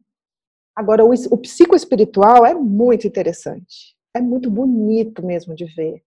[0.75, 3.95] Agora, o, o psicoespiritual é muito interessante.
[4.13, 6.03] É muito bonito mesmo de ver.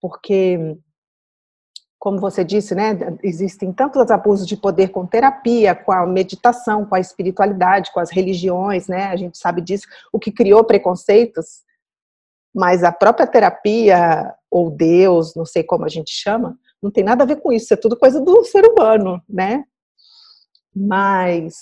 [0.00, 0.76] Porque,
[2.04, 6.94] como você disse, né, existem tantos abusos de poder com terapia, com a meditação, com
[6.94, 9.06] a espiritualidade, com as religiões, né?
[9.06, 11.62] A gente sabe disso, o que criou preconceitos.
[12.54, 17.24] Mas a própria terapia, ou Deus, não sei como a gente chama, não tem nada
[17.24, 19.64] a ver com isso, é tudo coisa do ser humano, né?
[20.76, 21.54] Mas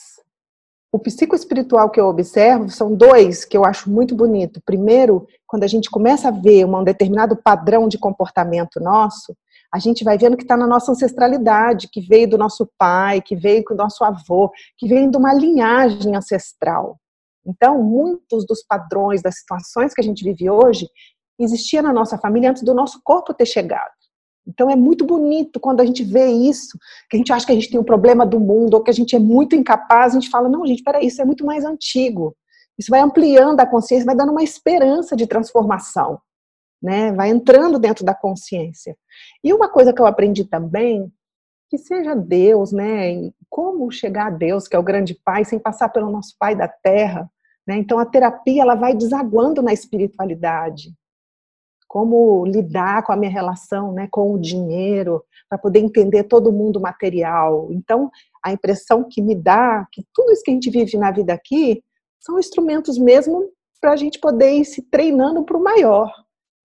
[0.91, 4.61] o psicoespiritual que eu observo são dois que eu acho muito bonito.
[4.67, 9.37] Primeiro, quando a gente começa a ver um determinado padrão de comportamento nosso,
[9.73, 13.35] a gente vai vendo que está na nossa ancestralidade, que veio do nosso pai, que
[13.35, 16.99] veio do nosso avô, que vem de uma linhagem ancestral.
[17.47, 20.87] Então, muitos dos padrões, das situações que a gente vive hoje,
[21.39, 23.91] existia na nossa família antes do nosso corpo ter chegado.
[24.47, 26.77] Então é muito bonito quando a gente vê isso,
[27.09, 28.95] que a gente acha que a gente tem um problema do mundo, ou que a
[28.95, 32.37] gente é muito incapaz, a gente fala, não, gente, peraí, isso é muito mais antigo.
[32.79, 36.19] Isso vai ampliando a consciência, vai dando uma esperança de transformação,
[36.83, 37.13] né?
[37.13, 38.97] Vai entrando dentro da consciência.
[39.43, 41.13] E uma coisa que eu aprendi também,
[41.69, 43.31] que seja Deus, né?
[43.49, 46.69] Como chegar a Deus, que é o grande Pai, sem passar pelo nosso Pai da
[46.69, 47.31] Terra,
[47.67, 47.77] né?
[47.77, 50.93] Então a terapia ela vai desaguando na espiritualidade
[51.93, 56.81] como lidar com a minha relação né, com o dinheiro, para poder entender todo mundo
[56.81, 57.69] material.
[57.71, 58.11] Então,
[58.43, 61.85] a impressão que me dá que tudo isso que a gente vive na vida aqui
[62.19, 63.47] são instrumentos mesmo
[63.79, 66.11] para a gente poder ir se treinando para o maior.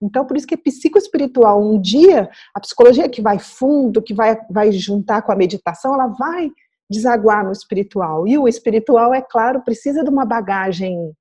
[0.02, 1.62] Então, por isso que é psicoespiritual.
[1.62, 6.08] Um dia, a psicologia que vai fundo, que vai, vai juntar com a meditação, ela
[6.08, 6.52] vai
[6.90, 8.28] desaguar no espiritual.
[8.28, 11.14] E o espiritual, é claro, precisa de uma bagagem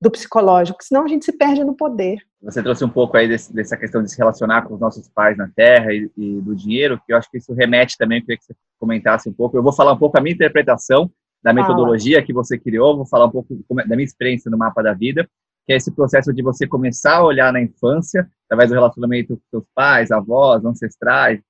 [0.00, 2.18] do psicológico, senão a gente se perde no poder.
[2.42, 5.36] Você trouxe um pouco aí desse, dessa questão de se relacionar com os nossos pais
[5.36, 8.44] na Terra e, e, do dinheiro, que eu acho que isso remete também, queria que
[8.44, 9.56] você comentasse um pouco.
[9.56, 11.10] Eu vou falar um pouco a minha interpretação
[11.42, 12.22] da metodologia ah.
[12.22, 15.28] que você criou, vou falar um pouco da minha experiência no mapa da vida,
[15.66, 19.42] que é esse processo de você começar a olhar na infância, através do relacionamento com
[19.50, 21.40] seus pais, avós, ancestrais,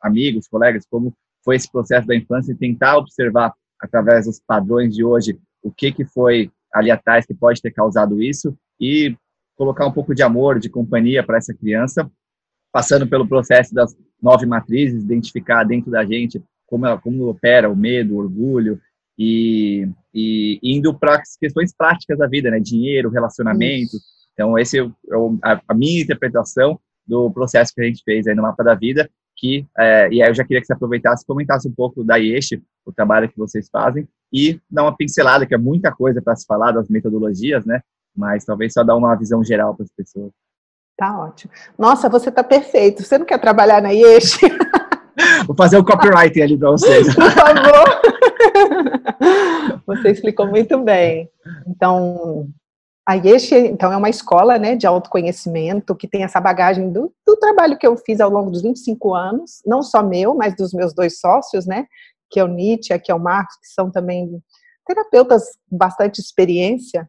[0.00, 1.12] amigos, colegas, como
[1.44, 5.92] foi esse processo da infância e tentar observar através dos padrões de hoje o que
[5.92, 9.16] que foi ali atrás que pode ter causado isso e
[9.56, 12.10] colocar um pouco de amor, de companhia para essa criança,
[12.72, 17.76] passando pelo processo das nove matrizes, identificar dentro da gente como, ela, como opera o
[17.76, 18.80] medo, o orgulho
[19.18, 22.58] e, e indo para as questões práticas da vida, né?
[22.60, 23.96] Dinheiro, relacionamento.
[23.96, 24.14] Isso.
[24.32, 24.82] Então, esse é
[25.42, 29.08] a, a minha interpretação do processo que a gente fez aí no Mapa da Vida,
[29.36, 32.18] que, é, e aí eu já queria que você aproveitasse e comentasse um pouco da
[32.18, 36.34] IESH, o trabalho que vocês fazem, e dar uma pincelada, que é muita coisa para
[36.34, 37.80] se falar das metodologias, né?
[38.16, 40.32] Mas talvez só dar uma visão geral para as pessoas.
[40.96, 41.52] Tá ótimo.
[41.76, 43.02] Nossa, você tá perfeito.
[43.02, 44.38] Você não quer trabalhar na IESH?
[45.46, 47.12] Vou fazer o um copywriting ali para vocês.
[47.14, 47.93] Por favor.
[49.86, 51.28] Você explicou muito bem.
[51.66, 52.48] Então,
[53.06, 57.36] a IESH, então, é uma escola né, de autoconhecimento que tem essa bagagem do, do,
[57.36, 60.94] trabalho que eu fiz ao longo dos 25 anos, não só meu, mas dos meus
[60.94, 61.86] dois sócios, né,
[62.30, 64.42] que é o Nietzsche, que é o Marcos, que são também
[64.86, 67.08] terapeutas bastante experiência.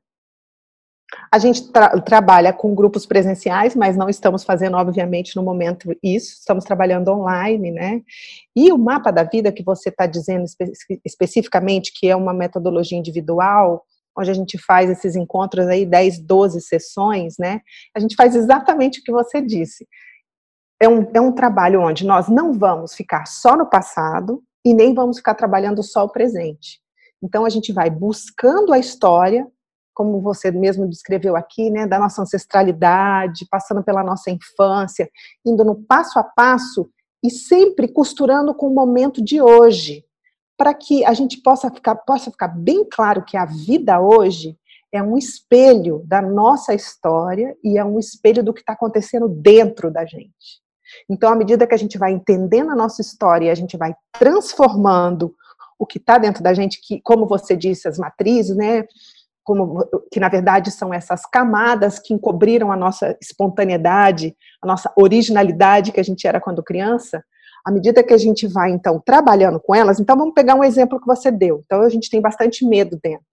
[1.32, 6.38] A gente tra trabalha com grupos presenciais, mas não estamos fazendo, obviamente, no momento isso,
[6.40, 8.02] estamos trabalhando online, né?
[8.56, 12.98] E o mapa da vida que você está dizendo espe especificamente, que é uma metodologia
[12.98, 13.84] individual,
[14.18, 17.62] onde a gente faz esses encontros aí, 10, 12 sessões, né?
[17.96, 19.88] A gente faz exatamente o que você disse.
[20.82, 24.94] É um, é um trabalho onde nós não vamos ficar só no passado e nem
[24.94, 26.80] vamos ficar trabalhando só o presente.
[27.22, 29.48] Então a gente vai buscando a história,
[29.96, 35.10] como você mesmo descreveu aqui, né, da nossa ancestralidade, passando pela nossa infância,
[35.44, 36.90] indo no passo a passo
[37.24, 40.06] e sempre costurando com o momento de hoje
[40.58, 44.58] para que a gente possa ficar, possa ficar bem claro que a vida hoje
[44.92, 49.92] é um espelho da nossa história e é um espelho do que está acontecendo dentro
[49.92, 50.64] da gente.
[51.10, 55.36] Então, à medida que a gente vai entendendo a nossa história, a gente vai transformando
[55.78, 58.86] o que está dentro da gente, que, como você disse, as matrizes, né?
[59.46, 65.92] Como, que na verdade são essas camadas que encobriram a nossa espontaneidade, a nossa originalidade
[65.92, 67.24] que a gente era quando criança,
[67.64, 71.00] à medida que a gente vai, então, trabalhando com elas, então vamos pegar um exemplo
[71.00, 71.62] que você deu.
[71.64, 73.26] Então, a gente tem bastante medo dentro.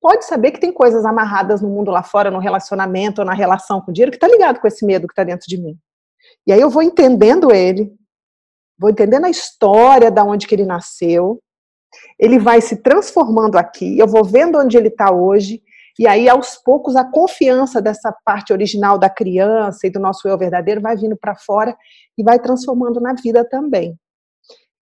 [0.00, 3.80] Pode saber que tem coisas amarradas no mundo lá fora, no relacionamento ou na relação
[3.80, 5.76] com o dinheiro, que está ligado com esse medo que está dentro de mim.
[6.46, 7.92] E aí eu vou entendendo ele,
[8.78, 11.40] vou entendendo a história da onde que ele nasceu,
[12.18, 15.62] ele vai se transformando aqui, eu vou vendo onde ele está hoje,
[15.98, 20.38] e aí, aos poucos, a confiança dessa parte original da criança e do nosso eu
[20.38, 21.76] verdadeiro vai vindo para fora
[22.16, 23.98] e vai transformando na vida também.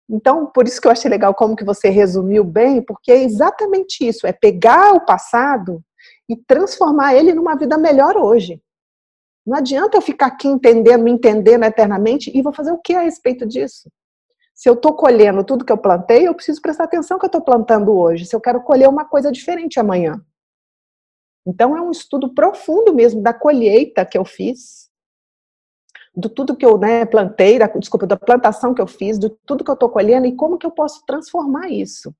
[0.08, 4.06] Então, por isso que eu achei legal como que você resumiu bem, porque é exatamente
[4.06, 5.82] isso, é pegar o passado
[6.28, 8.62] e transformar ele numa vida melhor hoje.
[9.44, 13.00] Não adianta eu ficar aqui entendendo, me entendendo eternamente e vou fazer o que a
[13.00, 13.90] respeito disso?
[14.58, 17.40] Se eu estou colhendo tudo que eu plantei, eu preciso prestar atenção que eu estou
[17.40, 18.26] plantando hoje.
[18.26, 20.20] Se eu quero colher uma coisa diferente amanhã.
[21.46, 24.90] Então, é um estudo profundo mesmo da colheita que eu fiz,
[26.12, 29.62] do tudo que eu né, plantei, da, desculpa, da plantação que eu fiz, de tudo
[29.62, 32.12] que eu estou colhendo e como que eu posso transformar isso,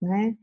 [0.00, 0.36] né?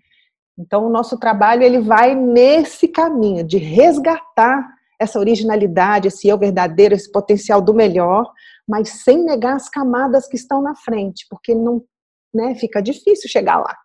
[0.58, 6.96] Então, o nosso trabalho ele vai nesse caminho de resgatar essa originalidade, esse eu verdadeiro,
[6.96, 8.32] esse potencial do melhor,
[8.68, 11.84] mas sem negar as camadas que estão na frente, porque não,
[12.34, 13.76] né, fica difícil chegar lá.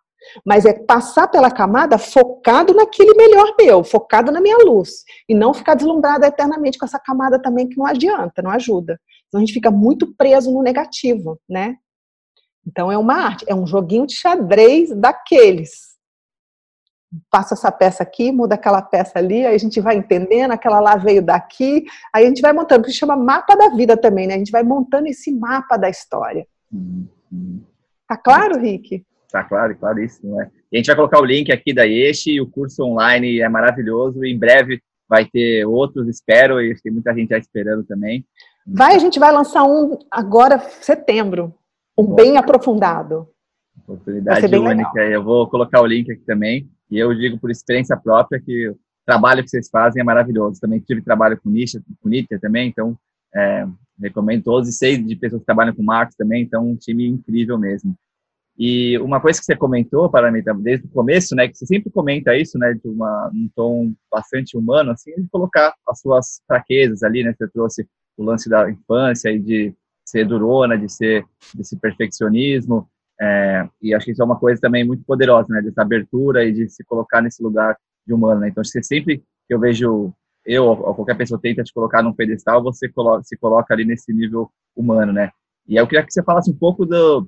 [0.45, 5.03] Mas é passar pela camada focado naquele melhor meu, focado na minha luz.
[5.27, 8.99] E não ficar deslumbrado eternamente com essa camada também que não adianta, não ajuda.
[9.27, 11.75] Então a gente fica muito preso no negativo, né?
[12.67, 15.88] Então é uma arte, é um joguinho de xadrez daqueles.
[17.31, 20.95] Passa essa peça aqui, muda aquela peça ali, aí a gente vai entendendo, aquela lá
[20.95, 24.35] veio daqui, aí a gente vai montando, que chama mapa da vida também, né?
[24.35, 26.45] A gente vai montando esse mapa da história.
[26.71, 27.61] Uhum.
[28.07, 29.03] Tá claro, Rick?
[29.31, 30.51] Tá claro, claríssimo, né?
[30.71, 34.23] E a gente vai colocar o link aqui da Este, o curso online é maravilhoso,
[34.23, 38.23] em breve vai ter outros, espero, e tem muita gente já esperando também.
[38.65, 41.53] Vai, a gente vai lançar um agora, setembro,
[41.97, 43.27] um Bom, bem aprofundado.
[43.81, 48.39] Oportunidade única, eu vou colocar o link aqui também, e eu digo por experiência própria
[48.39, 50.59] que o trabalho que vocês fazem é maravilhoso.
[50.59, 52.97] Também tive trabalho com Nietzsche, com Nietzsche também, então
[53.35, 53.67] é,
[53.99, 57.57] recomendo todos, e sei de pessoas que trabalham com Marx também, então um time incrível
[57.57, 57.95] mesmo.
[58.57, 61.89] E uma coisa que você comentou para mim desde o começo, né, que você sempre
[61.89, 67.01] comenta isso, né, de uma, um tom bastante humano, assim, de colocar as suas fraquezas
[67.01, 69.73] ali, né, você trouxe o lance da infância e de
[70.05, 72.89] ser durona, de ser desse perfeccionismo,
[73.21, 76.53] é, e acho que isso é uma coisa também muito poderosa, né, dessa abertura e
[76.53, 80.13] de se colocar nesse lugar de humano, né, então acho que sempre que eu vejo
[80.45, 84.13] eu ou qualquer pessoa tenta te colocar num pedestal, você coloca, se coloca ali nesse
[84.13, 85.31] nível humano, né,
[85.67, 87.27] e eu queria que você falasse um pouco do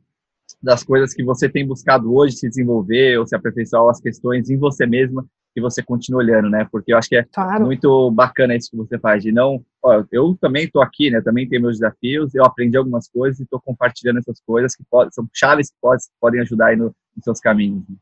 [0.62, 4.58] das coisas que você tem buscado hoje se desenvolver ou se aperfeiçoar as questões em
[4.58, 6.68] você mesma que você continua olhando, né?
[6.72, 7.66] Porque eu acho que é claro.
[7.66, 9.64] muito bacana isso que você faz, de não,
[10.12, 11.22] eu também estou aqui, né?
[11.22, 15.14] também tenho meus desafios, eu aprendi algumas coisas e estou compartilhando essas coisas que pode,
[15.14, 17.84] são chaves que pode, podem ajudar aí no, nos seus caminhos.
[17.90, 17.96] Né?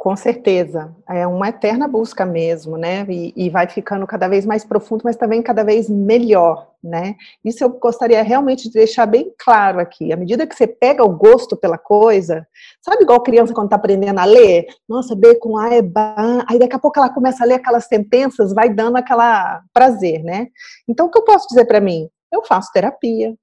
[0.00, 3.04] Com certeza, é uma eterna busca mesmo, né?
[3.10, 7.16] E, e, vai ficando cada vez mais profundo, mas também cada vez melhor, né?
[7.44, 10.10] Isso eu gostaria realmente de deixar bem claro aqui.
[10.10, 12.48] À medida que você pega o gosto pela coisa,
[12.80, 14.64] sabe igual criança quando está aprendendo a ler?
[14.88, 17.84] Nossa, B com A é ban, aí daqui a pouco ela começa a ler aquelas
[17.84, 20.46] sentenças, vai dando aquela prazer, né?
[20.88, 22.08] Então, o que eu posso dizer para mim?
[22.32, 23.36] Eu faço terapia,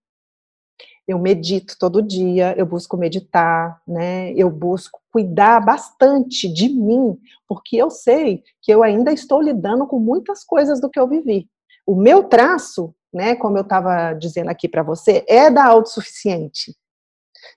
[1.08, 4.34] eu medito todo dia, eu busco meditar, né?
[4.34, 10.00] Eu busco cuidar bastante de mim, porque eu sei que eu ainda estou lidando com
[10.00, 11.50] muitas coisas do que eu vivi.
[11.88, 16.72] O meu traço, né, como eu estava dizendo aqui para você, é da autossuficiente.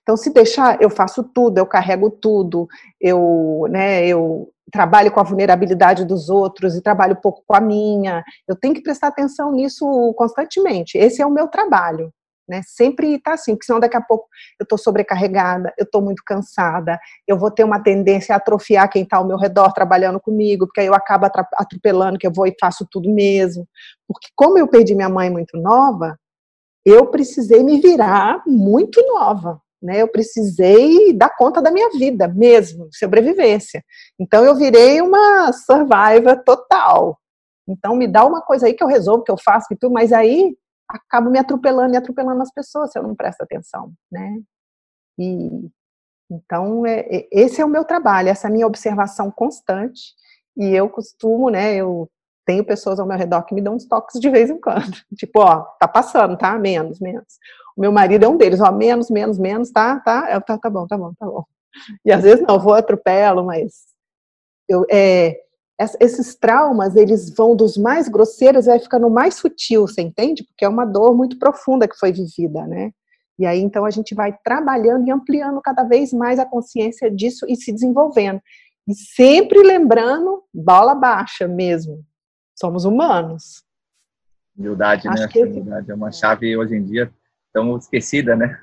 [0.01, 2.67] Então, se deixar, eu faço tudo, eu carrego tudo,
[2.99, 8.23] eu, né, eu trabalho com a vulnerabilidade dos outros e trabalho pouco com a minha.
[8.47, 9.85] Eu tenho que prestar atenção nisso
[10.17, 10.97] constantemente.
[10.97, 12.11] Esse é o meu trabalho
[12.51, 12.61] né?
[12.65, 14.27] Sempre tá assim, porque senão daqui a pouco
[14.59, 19.03] eu estou sobrecarregada, eu estou muito cansada, eu vou ter uma tendência a atrofiar quem
[19.03, 22.55] está ao meu redor trabalhando comigo, porque aí eu acabo atropelando, que eu vou e
[22.59, 23.65] faço tudo mesmo.
[24.05, 26.19] Porque como eu perdi minha mãe muito nova,
[26.85, 29.61] eu precisei me virar muito nova.
[29.83, 33.83] Né, eu precisei dar conta da minha vida mesmo, sobrevivência.
[34.19, 37.17] Então eu virei uma survivor total.
[37.67, 40.13] Então me dá uma coisa aí que eu resolvo, que eu faço e tudo, mas
[40.13, 40.55] aí
[40.95, 44.41] acabo me atropelando e atropelando as pessoas se eu não presto atenção, né?
[45.17, 45.69] E
[46.29, 50.13] então é, é, esse é o meu trabalho, essa minha observação constante.
[50.55, 51.75] E eu costumo, né?
[51.75, 52.09] Eu
[52.45, 55.39] tenho pessoas ao meu redor que me dão uns toques de vez em quando, tipo,
[55.39, 56.57] ó, tá passando, tá?
[56.57, 57.37] Menos, menos.
[57.75, 59.99] O meu marido é um deles, ó, menos, menos, menos, tá?
[59.99, 60.29] Tá?
[60.31, 61.45] Eu, tá, tá bom, tá bom, tá bom.
[62.05, 63.85] E às vezes não, eu vou atropelo, mas
[64.67, 65.41] eu é
[65.99, 70.43] esses traumas, eles vão dos mais grosseiros, vai ficando mais sutil, você entende?
[70.43, 72.91] Porque é uma dor muito profunda que foi vivida, né?
[73.39, 77.45] E aí, então, a gente vai trabalhando e ampliando cada vez mais a consciência disso
[77.47, 78.39] e se desenvolvendo.
[78.87, 82.03] E sempre lembrando, bola baixa mesmo.
[82.55, 83.63] Somos humanos.
[84.57, 85.27] Humildade, Acho né?
[85.27, 85.43] Que...
[85.43, 87.11] Humildade é uma chave hoje em dia
[87.53, 88.59] tão esquecida, né?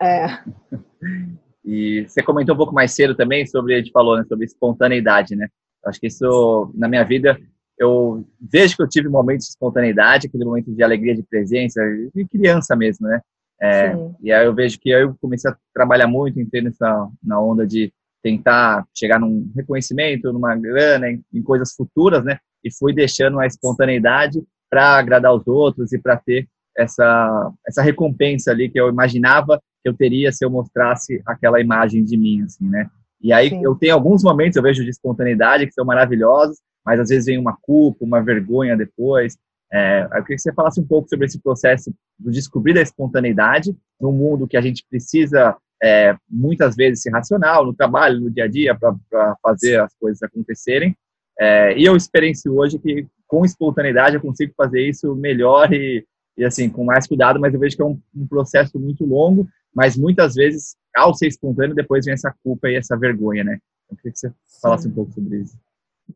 [0.00, 0.26] É.
[1.68, 5.34] E você comentou um pouco mais cedo também sobre, a gente falou, né, sobre espontaneidade,
[5.34, 5.48] né?
[5.86, 7.38] Acho que isso, na minha vida,
[7.78, 11.80] eu vejo que eu tive momentos de espontaneidade, aquele momento de alegria de presença,
[12.14, 13.20] de criança mesmo, né?
[13.60, 17.66] É, e aí eu vejo que eu comecei a trabalhar muito, entrei nessa, na onda
[17.66, 22.38] de tentar chegar num reconhecimento, numa grana, em, em coisas futuras, né?
[22.64, 28.50] E fui deixando a espontaneidade para agradar os outros e para ter essa, essa recompensa
[28.50, 32.68] ali que eu imaginava que eu teria se eu mostrasse aquela imagem de mim, assim,
[32.68, 32.90] né?
[33.20, 33.64] E aí Sim.
[33.64, 37.38] eu tenho alguns momentos, eu vejo de espontaneidade que são maravilhosos, mas às vezes vem
[37.38, 39.36] uma culpa, uma vergonha depois.
[39.72, 43.76] É, eu queria que você falasse um pouco sobre esse processo de descobrir a espontaneidade
[44.00, 48.44] no mundo que a gente precisa é, muitas vezes ser racional, no trabalho, no dia
[48.44, 50.96] a dia, para fazer as coisas acontecerem.
[51.38, 56.44] É, e eu experiencio hoje que com espontaneidade eu consigo fazer isso melhor e, e
[56.44, 59.96] assim, com mais cuidado, mas eu vejo que é um, um processo muito longo, mas
[59.96, 63.58] muitas vezes ao ser espontâneo, depois vem essa culpa e essa vergonha, né?
[63.90, 64.90] Eu queria que você falasse Sim.
[64.90, 65.56] um pouco sobre isso.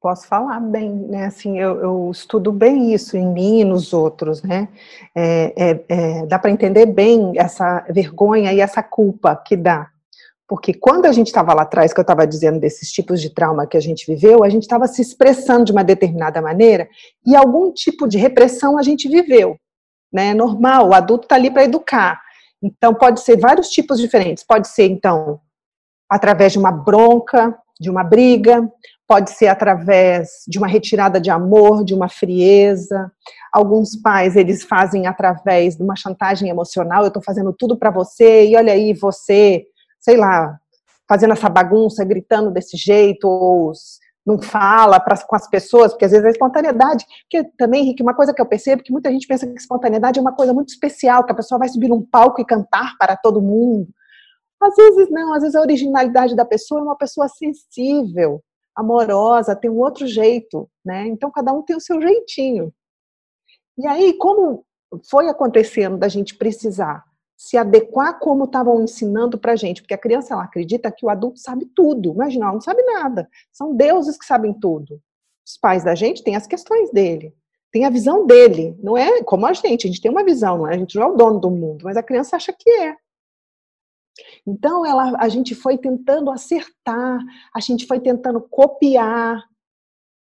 [0.00, 1.26] Posso falar bem, né?
[1.26, 4.68] Assim, eu, eu estudo bem isso em mim e nos outros, né?
[5.14, 9.90] É, é, é, dá para entender bem essa vergonha e essa culpa que dá.
[10.48, 13.66] Porque quando a gente estava lá atrás, que eu estava dizendo desses tipos de trauma
[13.66, 16.88] que a gente viveu, a gente estava se expressando de uma determinada maneira
[17.26, 19.56] e algum tipo de repressão a gente viveu.
[20.12, 20.35] Né?
[20.35, 22.20] Normal, o adulto está ali para educar.
[22.62, 24.44] Então, pode ser vários tipos diferentes.
[24.44, 25.40] Pode ser, então,
[26.09, 28.70] através de uma bronca, de uma briga,
[29.09, 33.11] pode ser através de uma retirada de amor, de uma frieza.
[33.53, 38.46] Alguns pais, eles fazem através de uma chantagem emocional, eu estou fazendo tudo para você,
[38.46, 39.64] e olha aí, você,
[39.99, 40.57] sei lá,
[41.09, 43.73] fazendo essa bagunça, gritando desse jeito, ou
[44.26, 48.14] não fala pra, com as pessoas, porque às vezes a espontaneidade, porque também, Henrique, uma
[48.14, 51.24] coisa que eu percebo, que muita gente pensa que espontaneidade é uma coisa muito especial,
[51.24, 53.88] que a pessoa vai subir num palco e cantar para todo mundo.
[54.61, 58.42] Às vezes não, às vezes a originalidade da pessoa é uma pessoa sensível,
[58.76, 61.06] amorosa, tem um outro jeito, né?
[61.06, 62.72] Então cada um tem o seu jeitinho.
[63.78, 64.64] E aí, como
[65.09, 67.04] foi acontecendo da gente precisar
[67.40, 71.40] se adequar como estavam ensinando para gente, porque a criança ela acredita que o adulto
[71.40, 75.00] sabe tudo, imagina, ela não sabe nada, são deuses que sabem tudo.
[75.42, 77.35] Os pais da gente têm as questões dele,
[77.73, 80.69] tem a visão dele, não é como a gente, a gente tem uma visão, não
[80.69, 80.75] é?
[80.75, 82.94] a gente não é o dono do mundo, mas a criança acha que é.
[84.46, 87.21] Então ela, a gente foi tentando acertar,
[87.56, 89.42] a gente foi tentando copiar,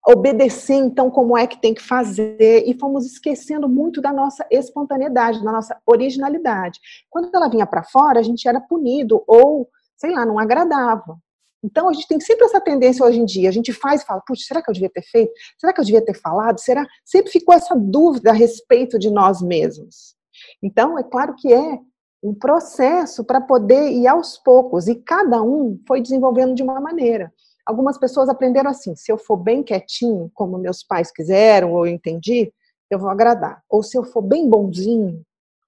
[0.07, 5.43] obedecer então como é que tem que fazer e fomos esquecendo muito da nossa espontaneidade,
[5.43, 6.79] da nossa originalidade.
[7.09, 11.17] Quando ela vinha para fora, a gente era punido ou, sei lá, não agradava.
[11.63, 13.49] Então, a gente tem sempre essa tendência hoje em dia.
[13.49, 15.33] A gente faz e fala, puxa, será que eu devia ter feito?
[15.57, 16.59] Será que eu devia ter falado?
[16.59, 16.85] Será?
[17.03, 20.15] Sempre ficou essa dúvida a respeito de nós mesmos.
[20.61, 21.79] Então, é claro que é
[22.21, 24.87] um processo para poder ir aos poucos.
[24.87, 27.33] E cada um foi desenvolvendo de uma maneira.
[27.65, 31.93] Algumas pessoas aprenderam assim: se eu for bem quietinho, como meus pais quiseram, ou eu
[31.93, 32.53] entendi,
[32.89, 33.63] eu vou agradar.
[33.69, 35.23] Ou se eu for bem bonzinho,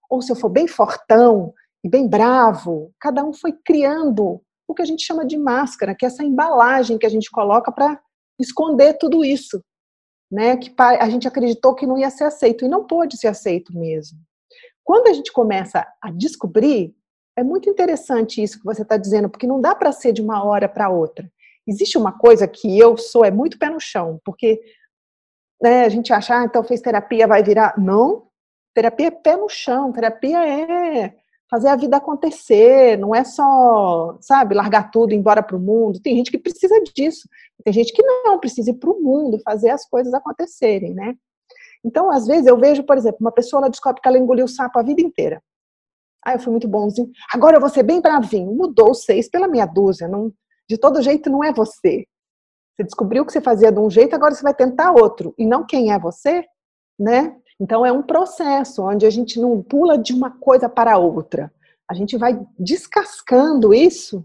[0.09, 4.81] ou se eu for bem fortão e bem bravo, cada um foi criando o que
[4.81, 7.99] a gente chama de máscara, que é essa embalagem que a gente coloca para
[8.39, 9.63] esconder tudo isso,
[10.31, 10.57] né?
[10.57, 14.19] Que a gente acreditou que não ia ser aceito e não pôde ser aceito mesmo.
[14.83, 16.95] Quando a gente começa a descobrir,
[17.35, 20.43] é muito interessante isso que você está dizendo, porque não dá para ser de uma
[20.43, 21.29] hora para outra.
[21.67, 24.59] Existe uma coisa que eu sou, é muito pé no chão, porque
[25.61, 27.73] né, a gente acha, ah, então fez terapia, vai virar.
[27.77, 28.27] Não,
[28.73, 31.15] terapia é pé no chão, terapia é
[31.49, 35.59] fazer a vida acontecer, não é só, sabe, largar tudo e ir embora para o
[35.59, 35.99] mundo.
[36.01, 37.27] Tem gente que precisa disso,
[37.63, 41.15] tem gente que não, precisa ir para o mundo, fazer as coisas acontecerem, né?
[41.83, 44.77] Então, às vezes, eu vejo, por exemplo, uma pessoa, ela descobre que ela engoliu sapo
[44.77, 45.41] a vida inteira.
[46.25, 48.51] Ah, eu fui muito bonzinho, agora eu vou ser bem bravinho.
[48.51, 50.33] Mudou seis pela meia dúzia, não,
[50.69, 52.05] de todo jeito não é você.
[52.75, 55.65] Você descobriu que você fazia de um jeito, agora você vai tentar outro, e não
[55.65, 56.45] quem é você,
[56.99, 57.35] né?
[57.59, 61.51] Então, é um processo onde a gente não pula de uma coisa para outra.
[61.89, 64.23] A gente vai descascando isso,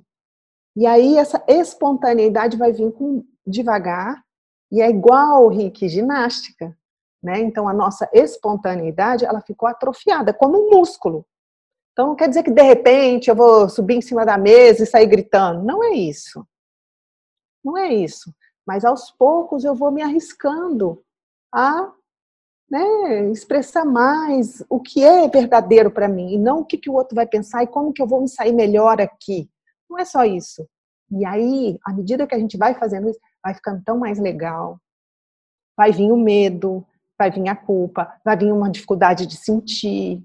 [0.76, 4.22] e aí essa espontaneidade vai vir com, devagar,
[4.70, 6.76] e é igual, Rick, ginástica.
[7.22, 7.40] Né?
[7.40, 11.24] Então, a nossa espontaneidade ela ficou atrofiada, como um músculo.
[11.92, 14.86] Então, não quer dizer que de repente eu vou subir em cima da mesa e
[14.86, 15.62] sair gritando.
[15.62, 16.46] Não é isso.
[17.64, 18.34] Não é isso.
[18.66, 21.02] Mas aos poucos eu vou me arriscando
[21.54, 21.92] a
[22.70, 26.94] né, expressar mais o que é verdadeiro para mim e não o que, que o
[26.94, 29.50] outro vai pensar e como que eu vou me sair melhor aqui.
[29.90, 30.66] Não é só isso.
[31.10, 34.80] E aí, à medida que a gente vai fazendo isso, vai ficando tão mais legal.
[35.76, 36.86] Vai vir o medo,
[37.18, 40.24] vai vir a culpa, vai vir uma dificuldade de sentir.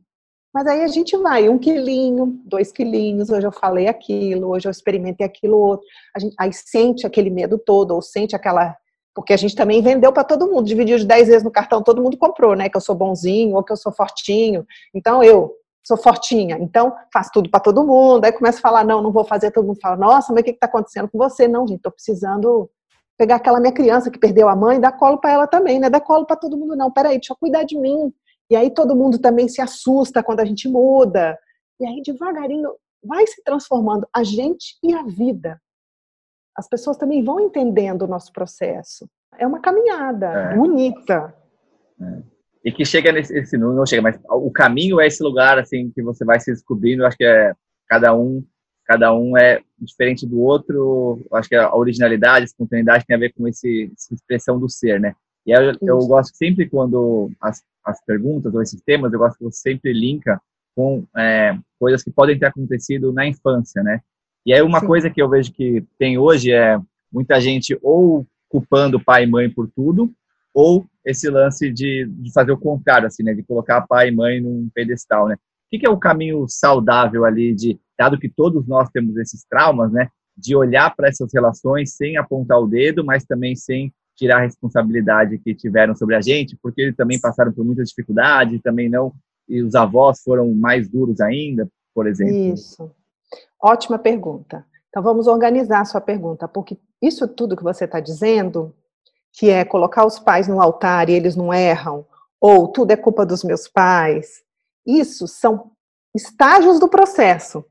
[0.54, 4.72] Mas aí a gente vai, um quilinho, dois quilinhos, hoje eu falei aquilo, hoje eu
[4.72, 5.86] experimentei aquilo outro.
[6.18, 8.76] Gente, aí sente aquele medo todo, ou sente aquela
[9.18, 12.04] porque a gente também vendeu para todo mundo, dividiu de 10 vezes no cartão, todo
[12.04, 12.70] mundo comprou, né?
[12.70, 14.64] Que eu sou bonzinho ou que eu sou fortinho.
[14.94, 18.24] Então eu sou fortinha, então faço tudo para todo mundo.
[18.26, 20.52] Aí começa a falar, não, não vou fazer, todo mundo fala, nossa, mas o que
[20.52, 21.48] está acontecendo com você?
[21.48, 22.70] Não, gente, estou precisando
[23.18, 25.90] pegar aquela minha criança que perdeu a mãe dar colo para ela também, né?
[25.90, 26.92] Dar colo para todo mundo, não.
[26.92, 28.14] Peraí, deixa eu cuidar de mim.
[28.50, 31.38] E aí todo mundo também se assusta quando a gente muda.
[31.80, 32.72] E aí devagarinho
[33.04, 35.60] vai se transformando a gente e a vida
[36.58, 39.08] as pessoas também vão entendendo o nosso processo.
[39.38, 40.56] É uma caminhada é.
[40.56, 41.36] bonita.
[42.02, 42.22] É.
[42.66, 46.02] E que chega nesse, esse, não chega, mas o caminho é esse lugar assim que
[46.02, 47.06] você vai se descobrindo.
[47.06, 47.54] Acho que é
[47.88, 48.44] cada um,
[48.86, 51.24] cada um é diferente do outro.
[51.32, 55.00] Acho que a originalidade, a espontaneidade tem a ver com esse, essa expressão do ser,
[55.00, 55.16] né?
[55.48, 59.46] E eu, eu gosto sempre quando as, as perguntas ou esses temas, eu gosto que
[59.46, 60.42] você sempre linka
[60.76, 64.02] com é, coisas que podem ter acontecido na infância, né?
[64.46, 64.88] E aí uma Sim.
[64.88, 66.78] coisa que eu vejo que tem hoje é
[67.12, 70.12] muita gente ou culpando pai e mãe por tudo,
[70.54, 73.34] ou esse lance de, de fazer o contrário, assim, né?
[73.34, 75.36] De colocar pai e mãe num pedestal, né?
[75.36, 79.46] O que, que é o caminho saudável ali de, dado que todos nós temos esses
[79.46, 80.10] traumas, né?
[80.36, 85.38] De olhar para essas relações sem apontar o dedo, mas também sem tirar a responsabilidade
[85.38, 89.14] que tiveram sobre a gente, porque eles também passaram por muita dificuldade, também não,
[89.48, 92.54] e os avós foram mais duros ainda, por exemplo.
[92.54, 92.92] Isso.
[93.62, 94.66] Ótima pergunta.
[94.90, 98.74] Então vamos organizar a sua pergunta, porque isso tudo que você está dizendo,
[99.32, 102.04] que é colocar os pais no altar e eles não erram,
[102.42, 104.42] ou tudo é culpa dos meus pais,
[104.86, 105.72] isso são
[106.16, 107.64] estágios do processo.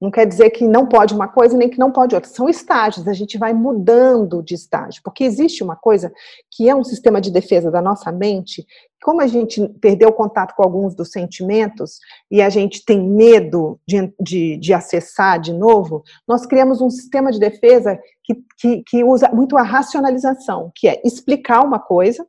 [0.00, 2.30] Não quer dizer que não pode uma coisa nem que não pode outra.
[2.30, 5.00] São estágios, a gente vai mudando de estágio.
[5.02, 6.12] Porque existe uma coisa
[6.50, 8.66] que é um sistema de defesa da nossa mente,
[9.02, 11.98] como a gente perdeu contato com alguns dos sentimentos
[12.30, 17.30] e a gente tem medo de, de, de acessar de novo, nós criamos um sistema
[17.30, 22.26] de defesa que, que, que usa muito a racionalização, que é explicar uma coisa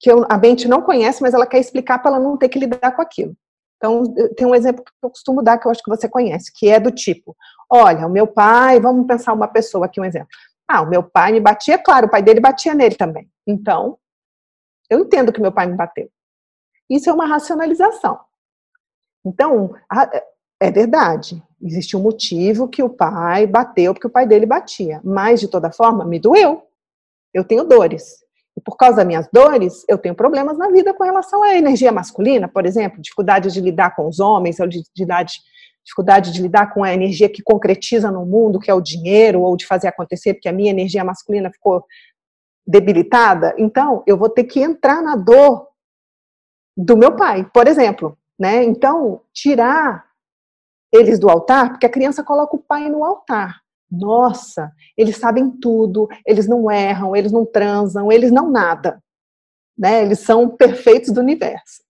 [0.00, 2.92] que a mente não conhece, mas ela quer explicar para ela não ter que lidar
[2.92, 3.36] com aquilo.
[3.78, 4.02] Então,
[4.36, 6.78] tem um exemplo que eu costumo dar, que eu acho que você conhece, que é
[6.78, 7.34] do tipo:
[7.70, 10.28] olha, o meu pai, vamos pensar uma pessoa aqui, um exemplo.
[10.68, 13.30] Ah, o meu pai me batia, claro, o pai dele batia nele também.
[13.46, 13.96] Então,
[14.90, 16.10] eu entendo que meu pai me bateu.
[16.90, 18.18] Isso é uma racionalização.
[19.24, 19.74] Então,
[20.60, 25.40] é verdade, existe um motivo que o pai bateu porque o pai dele batia, mas
[25.40, 26.66] de toda forma me doeu.
[27.32, 28.24] Eu tenho dores.
[28.64, 32.48] Por causa das minhas dores, eu tenho problemas na vida com relação à energia masculina,
[32.48, 35.34] por exemplo, dificuldade de lidar com os homens, ou dificuldade,
[35.84, 39.56] dificuldade de lidar com a energia que concretiza no mundo, que é o dinheiro, ou
[39.56, 41.84] de fazer acontecer, porque a minha energia masculina ficou
[42.66, 43.54] debilitada.
[43.58, 45.68] Então, eu vou ter que entrar na dor
[46.76, 48.16] do meu pai, por exemplo.
[48.38, 48.62] Né?
[48.62, 50.06] Então, tirar
[50.92, 53.60] eles do altar, porque a criança coloca o pai no altar.
[53.90, 59.02] Nossa, eles sabem tudo, eles não erram, eles não transam, eles não nada.
[59.76, 60.02] Né?
[60.02, 61.82] Eles são perfeitos do universo.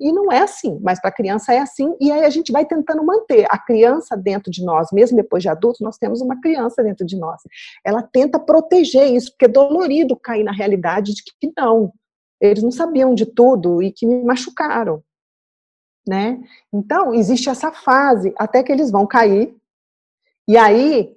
[0.00, 2.64] E não é assim, mas para a criança é assim, e aí a gente vai
[2.64, 6.82] tentando manter a criança dentro de nós, mesmo depois de adulto, nós temos uma criança
[6.82, 7.42] dentro de nós.
[7.84, 11.92] Ela tenta proteger isso, porque é dolorido cair na realidade de que não,
[12.40, 15.02] eles não sabiam de tudo e que me machucaram.
[16.08, 16.40] Né?
[16.72, 19.54] Então, existe essa fase até que eles vão cair
[20.48, 21.12] e aí,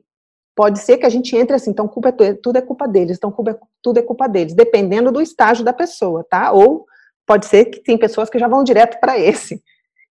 [0.56, 3.32] pode ser que a gente entre assim, então culpa é, tudo é culpa deles, então
[3.32, 6.52] culpa é, tudo é culpa deles, dependendo do estágio da pessoa, tá?
[6.52, 6.86] Ou
[7.26, 9.62] pode ser que tem pessoas que já vão direto para esse.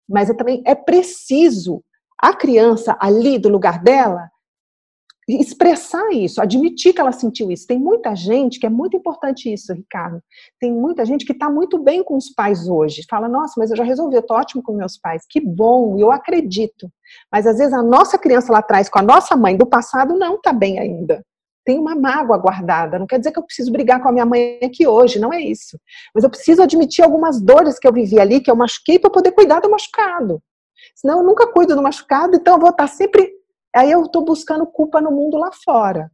[0.08, 1.82] Mas é também é preciso
[2.18, 4.31] a criança ali do lugar dela
[5.28, 7.66] expressar isso, admitir que ela sentiu isso.
[7.66, 10.20] Tem muita gente, que é muito importante isso, Ricardo.
[10.58, 13.02] Tem muita gente que está muito bem com os pais hoje.
[13.08, 15.24] Fala, nossa, mas eu já resolvi, eu estou ótimo com meus pais.
[15.28, 16.90] Que bom, eu acredito.
[17.30, 20.36] Mas às vezes a nossa criança lá atrás, com a nossa mãe do passado, não
[20.36, 21.22] está bem ainda.
[21.64, 22.98] Tem uma mágoa guardada.
[22.98, 25.40] Não quer dizer que eu preciso brigar com a minha mãe aqui hoje, não é
[25.40, 25.78] isso.
[26.12, 29.30] Mas eu preciso admitir algumas dores que eu vivi ali, que eu machuquei, para poder
[29.30, 30.42] cuidar do machucado.
[30.96, 33.41] Senão eu nunca cuido do machucado, então eu vou estar tá sempre
[33.78, 36.10] aí eu estou buscando culpa no mundo lá fora.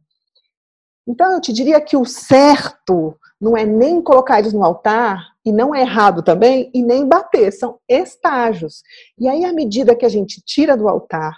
[1.07, 5.51] Então eu te diria que o certo não é nem colocar eles no altar, e
[5.51, 8.83] não é errado também, e nem bater, são estágios.
[9.17, 11.33] E aí, à medida que a gente tira do altar,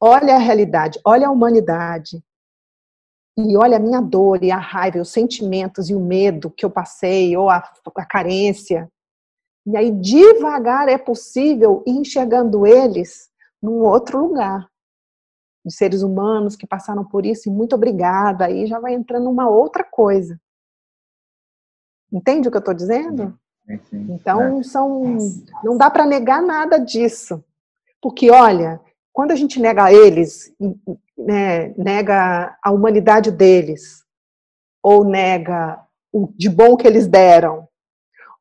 [0.00, 2.22] olha a realidade, olha a humanidade,
[3.36, 6.70] e olha a minha dor e a raiva, os sentimentos e o medo que eu
[6.70, 7.56] passei, ou a,
[7.96, 8.88] a carência.
[9.66, 13.28] E aí, devagar é possível ir enxergando eles
[13.60, 14.68] num outro lugar
[15.64, 19.48] de seres humanos que passaram por isso, e muito obrigada, aí já vai entrando uma
[19.48, 20.38] outra coisa.
[22.12, 23.38] Entende o que eu estou dizendo?
[23.66, 24.06] Sim, sim.
[24.10, 24.62] Então, é.
[24.62, 25.18] são,
[25.64, 27.42] não dá para negar nada disso.
[28.00, 28.78] Porque, olha,
[29.10, 30.54] quando a gente nega eles,
[31.16, 34.04] né, nega a humanidade deles,
[34.82, 37.66] ou nega o de bom que eles deram,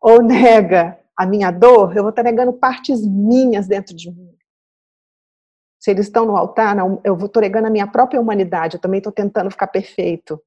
[0.01, 4.33] ou nega a minha dor, eu vou estar negando partes minhas dentro de mim
[5.83, 8.99] se eles estão no altar, não, eu estou negando a minha própria humanidade, eu também
[8.99, 10.41] estou tentando ficar perfeito.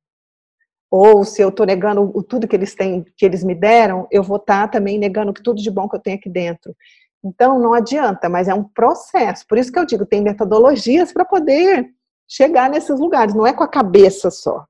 [0.91, 4.23] Ou se eu estou negando o, tudo que eles têm, que eles me deram, eu
[4.23, 6.75] vou estar tá também negando tudo de bom que eu tenho aqui dentro.
[7.23, 9.47] Então não adianta, mas é um processo.
[9.47, 11.87] Por isso que eu digo, tem metodologias para poder
[12.27, 14.65] chegar nesses lugares, não é com a cabeça só.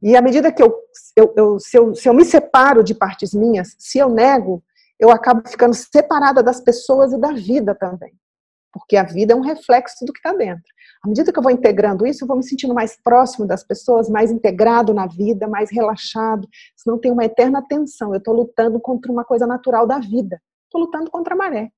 [0.00, 0.72] E à medida que eu,
[1.16, 4.62] eu, eu, se, eu, se eu me separo de partes minhas, se eu nego,
[5.00, 8.19] eu acabo ficando separada das pessoas e da vida também
[8.72, 10.64] porque a vida é um reflexo do que está dentro.
[11.02, 14.08] À medida que eu vou integrando isso, eu vou me sentindo mais próximo das pessoas,
[14.08, 16.46] mais integrado na vida, mais relaxado.
[16.76, 18.12] Senão tem uma eterna tensão.
[18.12, 20.40] Eu estou lutando contra uma coisa natural da vida.
[20.64, 21.70] Estou lutando contra a maré.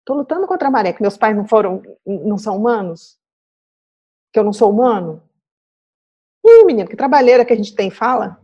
[0.00, 0.92] Estou lutando contra a maré.
[0.92, 3.18] Que meus pais não foram, não são humanos?
[4.32, 5.22] Que eu não sou humano?
[6.46, 8.40] Ih, menino, que trabalheira que a gente tem, fala.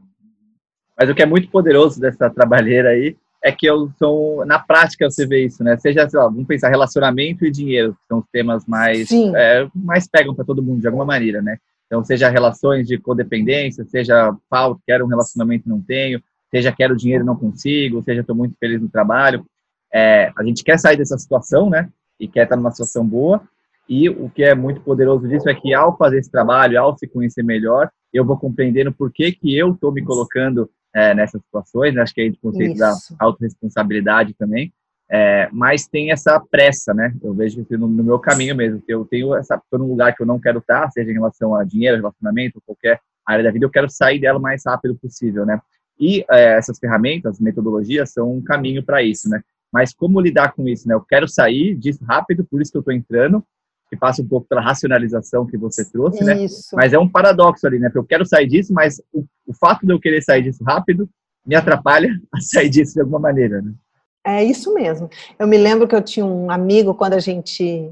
[0.99, 5.09] Mas o que é muito poderoso dessa trabalheira aí é que eu sou, na prática
[5.09, 5.77] você vê isso, né?
[5.77, 10.09] Seja, sei lá, vamos pensar, relacionamento e dinheiro, que são os temas mais, é, mais
[10.09, 11.59] pegam para todo mundo de alguma maneira, né?
[11.87, 16.97] Então, seja relações de codependência, seja falta, quero um relacionamento e não tenho, seja quero
[16.97, 19.45] dinheiro e não consigo, seja estou muito feliz no trabalho.
[19.93, 21.91] É, a gente quer sair dessa situação, né?
[22.19, 23.43] E quer estar numa situação boa.
[23.87, 27.07] E o que é muito poderoso disso é que ao fazer esse trabalho, ao se
[27.07, 31.95] conhecer melhor, eu vou compreendendo por que, que eu estou me colocando é, nessas situações,
[31.95, 32.03] né?
[32.03, 32.79] acho que é o conceito Isso.
[32.79, 34.73] da autorresponsabilidade também,
[35.11, 37.15] é, mas tem essa pressa, né?
[37.23, 40.15] Eu vejo que no, no meu caminho mesmo, que eu tenho essa, estou num lugar
[40.17, 43.67] que eu não quero estar, seja em relação a dinheiro, relacionamento, qualquer área da vida,
[43.67, 45.61] eu quero sair dela o mais rápido possível, né?
[46.01, 49.43] E é, essas ferramentas, metodologias, são um caminho para isso, né?
[49.73, 50.95] Mas como lidar com isso, né?
[50.95, 53.45] Eu quero sair disso rápido, por isso que eu estou entrando,
[53.95, 56.45] que passa um pouco pela racionalização que você trouxe, né?
[56.45, 56.75] Isso.
[56.75, 56.83] né?
[56.83, 57.89] Mas é um paradoxo ali, né?
[57.89, 61.09] Porque eu quero sair disso, mas o, o fato de eu querer sair disso rápido
[61.47, 63.73] me atrapalha a sair disso de alguma maneira, né?
[64.27, 65.09] É isso mesmo.
[65.39, 67.91] Eu me lembro que eu tinha um amigo quando a gente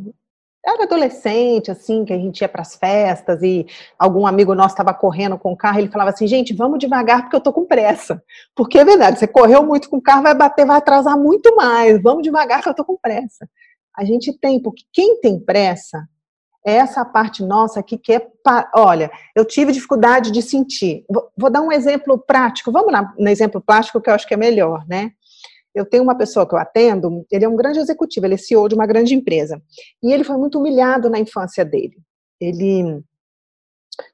[0.65, 3.67] era adolescente, assim, que a gente ia para as festas e
[3.99, 7.35] algum amigo nosso estava correndo com o carro, ele falava assim, gente, vamos devagar porque
[7.35, 8.23] eu tô com pressa.
[8.55, 12.01] Porque é verdade, você correu muito com o carro, vai bater, vai atrasar muito mais.
[12.01, 13.49] Vamos devagar que eu tô com pressa.
[13.97, 16.07] A gente tem, porque quem tem pressa
[16.65, 18.27] essa parte nossa que é,
[18.75, 21.05] olha, eu tive dificuldade de sentir.
[21.37, 22.71] Vou, dar um exemplo prático.
[22.71, 25.13] Vamos lá, no exemplo prático que eu acho que é melhor, né?
[25.75, 28.69] Eu tenho uma pessoa que eu atendo, ele é um grande executivo, ele é CEO
[28.69, 29.61] de uma grande empresa.
[30.03, 31.97] E ele foi muito humilhado na infância dele.
[32.41, 33.03] Ele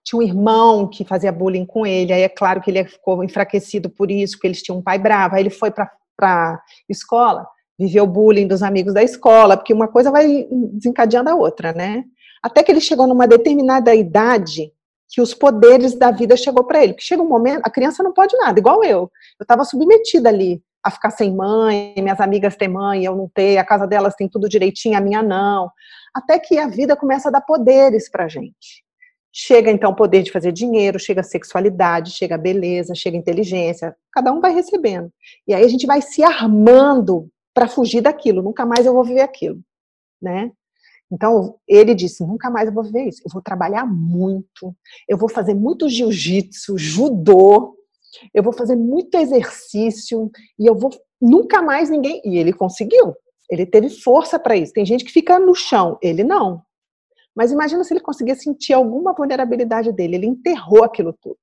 [0.05, 3.91] tinha um irmão que fazia bullying com ele, aí é claro que ele ficou enfraquecido
[3.91, 5.91] por isso, porque eles tinham um pai bravo, aí ele foi para
[6.23, 7.47] a escola,
[7.79, 12.05] viveu bullying dos amigos da escola, porque uma coisa vai desencadeando a outra, né?
[12.43, 14.73] Até que ele chegou numa determinada idade
[15.09, 16.93] que os poderes da vida chegou para ele.
[16.93, 19.11] Porque chega um momento, a criança não pode nada, igual eu.
[19.39, 23.61] Eu estava submetida ali a ficar sem mãe, minhas amigas têm mãe, eu não tenho,
[23.61, 25.71] a casa delas tem tudo direitinho, a minha não.
[26.15, 28.85] Até que a vida começa a dar poderes pra gente.
[29.33, 33.21] Chega então o poder de fazer dinheiro, chega a sexualidade, chega a beleza, chega a
[33.21, 35.13] inteligência, cada um vai recebendo.
[35.47, 37.29] E aí a gente vai se armando
[37.59, 39.61] para fugir daquilo, nunca mais eu vou viver aquilo,
[40.23, 40.53] né?
[41.11, 43.21] Então, ele disse: nunca mais eu vou viver isso.
[43.27, 44.77] Eu vou trabalhar muito,
[45.09, 47.77] eu vou fazer muito jiu-jitsu, judô,
[48.33, 50.91] eu vou fazer muito exercício e eu vou
[51.21, 52.23] nunca mais ninguém.
[52.25, 53.13] E ele conseguiu.
[53.51, 54.73] Ele teve força para isso.
[54.73, 56.63] Tem gente que fica no chão, ele não.
[57.35, 60.15] Mas imagina se ele conseguia sentir alguma vulnerabilidade dele.
[60.15, 61.39] Ele enterrou aquilo tudo.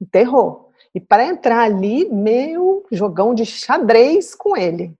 [0.00, 0.67] Enterrou.
[0.94, 4.94] E para entrar ali, meio jogão de xadrez com ele.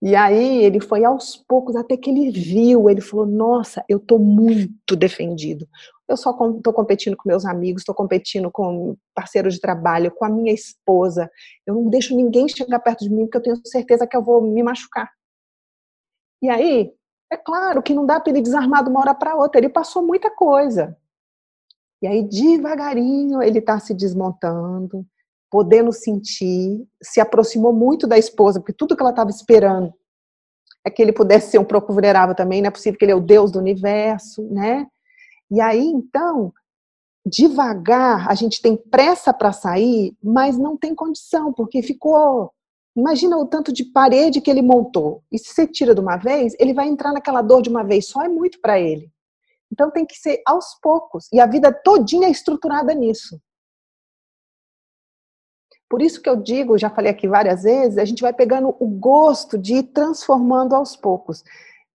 [0.00, 4.18] E aí ele foi aos poucos, até que ele viu, ele falou: Nossa, eu estou
[4.18, 5.66] muito defendido.
[6.08, 10.28] Eu só estou competindo com meus amigos, estou competindo com parceiros de trabalho, com a
[10.28, 11.30] minha esposa.
[11.66, 14.42] Eu não deixo ninguém chegar perto de mim, porque eu tenho certeza que eu vou
[14.42, 15.10] me machucar.
[16.42, 16.92] E aí,
[17.32, 20.06] é claro que não dá para ele desarmar de uma hora para outra, ele passou
[20.06, 20.96] muita coisa.
[22.02, 25.06] E aí, devagarinho, ele está se desmontando,
[25.48, 29.94] podendo sentir, se aproximou muito da esposa, porque tudo que ela estava esperando
[30.84, 33.20] é que ele pudesse ser um vulnerável também, não é possível que ele é o
[33.20, 34.86] Deus do universo, né?
[35.48, 36.52] E aí, então,
[37.24, 42.50] devagar, a gente tem pressa para sair, mas não tem condição, porque ficou.
[42.96, 45.22] Imagina o tanto de parede que ele montou.
[45.30, 48.08] E se você tira de uma vez, ele vai entrar naquela dor de uma vez
[48.08, 49.11] só, é muito para ele.
[49.72, 51.26] Então tem que ser aos poucos.
[51.32, 53.40] E a vida todinha é estruturada nisso.
[55.88, 58.86] Por isso que eu digo, já falei aqui várias vezes, a gente vai pegando o
[58.86, 61.42] gosto de ir transformando aos poucos.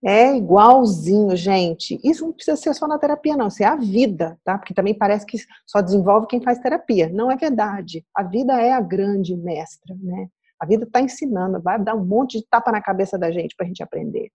[0.06, 2.00] É igualzinho, gente.
[2.04, 3.48] Isso não precisa ser só na terapia, não.
[3.48, 4.58] Isso é a vida, tá?
[4.58, 7.10] Porque também parece que só desenvolve quem faz terapia.
[7.10, 8.06] Não é verdade.
[8.16, 10.30] A vida é a grande mestra, né?
[10.60, 13.66] A vida está ensinando, vai dar um monte de tapa na cabeça da gente para
[13.66, 14.30] a gente aprender.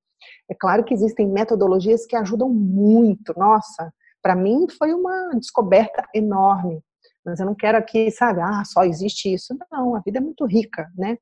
[0.49, 3.35] É claro que existem metodologias que ajudam muito.
[3.37, 3.93] Nossa,
[4.23, 6.83] para mim foi uma descoberta enorme
[7.25, 9.57] mas eu não quero aqui, sabe, ah, só existe isso.
[9.70, 11.16] Não, a vida é muito rica, né?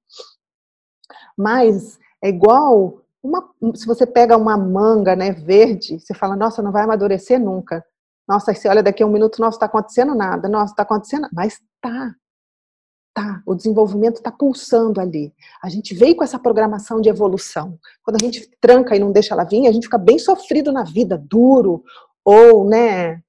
[1.36, 6.72] Mas é igual uma, se você pega uma manga, né, verde, você fala, nossa, não
[6.72, 7.84] vai amadurecer nunca.
[8.26, 10.48] Nossa, você olha daqui a um minuto, nossa, está acontecendo nada.
[10.48, 12.14] Nossa, está acontecendo, mas tá,
[13.14, 13.42] tá.
[13.46, 15.32] O desenvolvimento está pulsando ali.
[15.62, 17.78] A gente veio com essa programação de evolução.
[18.02, 20.84] Quando a gente tranca e não deixa ela vir, a gente fica bem sofrido na
[20.84, 21.84] vida, duro
[22.24, 23.22] ou, né,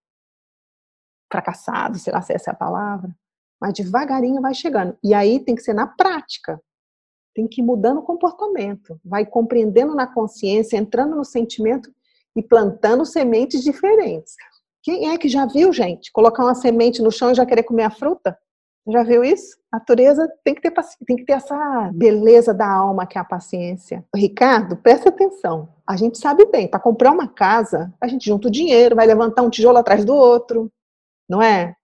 [1.32, 3.16] fracassado, sei lá se essa é a palavra,
[3.60, 4.98] mas devagarinho vai chegando.
[5.04, 6.62] E aí tem que ser na prática.
[7.34, 11.90] Tem que ir mudando o comportamento, vai compreendendo na consciência, entrando no sentimento
[12.36, 14.36] e plantando sementes diferentes.
[14.84, 17.84] Quem é que já viu, gente, colocar uma semente no chão e já querer comer
[17.84, 18.38] a fruta?
[18.88, 19.58] Já viu isso?
[19.72, 20.74] A natureza tem que ter
[21.06, 24.04] tem que ter essa beleza da alma que é a paciência.
[24.16, 25.70] Ricardo, presta atenção.
[25.86, 29.44] A gente sabe bem, para comprar uma casa, a gente junta o dinheiro, vai levantar
[29.44, 30.72] um tijolo atrás do outro,
[31.30, 31.76] não é?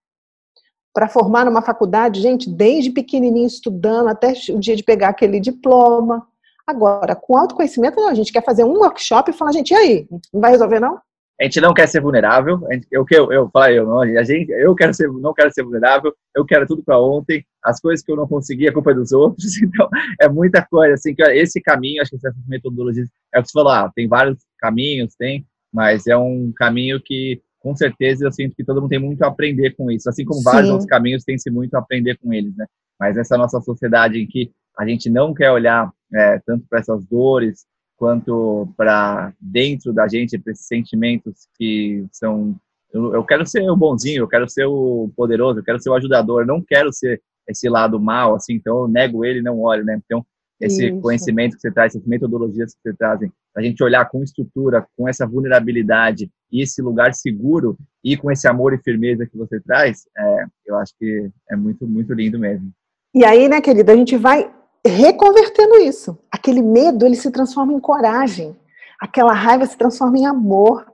[0.92, 6.26] Para formar numa faculdade, gente, desde pequenininho estudando até o dia de pegar aquele diploma.
[6.66, 10.08] Agora, com autoconhecimento, não, a gente quer fazer um workshop e falar, gente, e aí?
[10.32, 11.00] Não vai resolver, não?
[11.40, 12.60] A gente não quer ser vulnerável.
[12.90, 16.12] Eu, eu, eu falo, eu, não, a gente, eu quero ser, não quero ser vulnerável.
[16.34, 17.44] Eu quero tudo para ontem.
[17.62, 19.56] As coisas que eu não consegui, a culpa é dos outros.
[19.62, 19.88] Então,
[20.20, 20.94] é muita coisa.
[20.94, 24.08] Assim, que esse caminho, acho que essas metodologias, é o que você falou, ah, tem
[24.08, 28.90] vários caminhos, tem, mas é um caminho que com certeza eu sinto que todo mundo
[28.90, 30.44] tem muito a aprender com isso, assim como Sim.
[30.44, 32.66] vários outros caminhos tem-se muito a aprender com eles, né?
[32.98, 37.04] Mas essa nossa sociedade em que a gente não quer olhar é, tanto para essas
[37.04, 37.66] dores
[37.98, 42.54] quanto para dentro da gente, para esses sentimentos que são.
[42.92, 45.94] Eu, eu, quero ser o bonzinho, eu quero ser o poderoso, eu quero ser o
[45.94, 50.00] ajudador, não quero ser esse lado mal, assim, então eu nego ele não olho, né?
[50.04, 50.24] Então,
[50.60, 51.00] esse Isso.
[51.00, 55.08] conhecimento que você traz, essas metodologias que você trazem, a gente olhar com estrutura, com
[55.08, 60.06] essa vulnerabilidade e esse lugar seguro e com esse amor e firmeza que você traz,
[60.16, 62.70] é, eu acho que é muito, muito lindo mesmo.
[63.14, 64.50] E aí, né, querida, a gente vai
[64.86, 66.18] reconvertendo isso.
[66.30, 68.56] Aquele medo, ele se transforma em coragem.
[69.00, 70.92] aquela raiva se transforma em amor,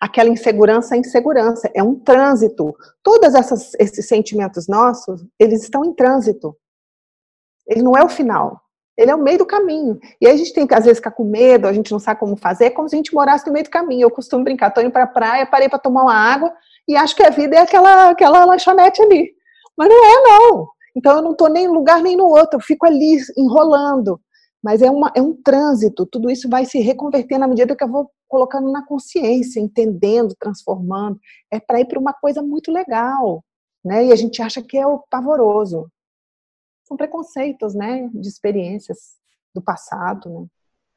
[0.00, 1.70] aquela insegurança em segurança.
[1.74, 2.74] É um trânsito.
[3.02, 3.34] Todos
[3.78, 6.56] esses sentimentos nossos, eles estão em trânsito.
[7.66, 8.60] Ele não é o final.
[8.96, 9.98] Ele é o meio do caminho.
[10.20, 12.20] E aí a gente tem que, às vezes, ficar com medo, a gente não sabe
[12.20, 14.04] como fazer, é como se a gente morasse no meio do caminho.
[14.04, 16.52] Eu costumo brincar, estou indo para a praia, parei para tomar uma água
[16.86, 19.32] e acho que a vida é aquela, aquela lanchonete ali.
[19.76, 20.68] Mas não é, não.
[20.96, 24.20] Então eu não estou nem em lugar nem no outro, eu fico ali enrolando.
[24.62, 27.88] Mas é, uma, é um trânsito, tudo isso vai se reconverter na medida que eu
[27.88, 31.18] vou colocando na consciência, entendendo, transformando.
[31.50, 33.42] É para ir para uma coisa muito legal.
[33.82, 34.06] Né?
[34.06, 35.90] E a gente acha que é o pavoroso
[36.90, 38.98] são preconceitos, né, de experiências
[39.54, 40.46] do passado, né.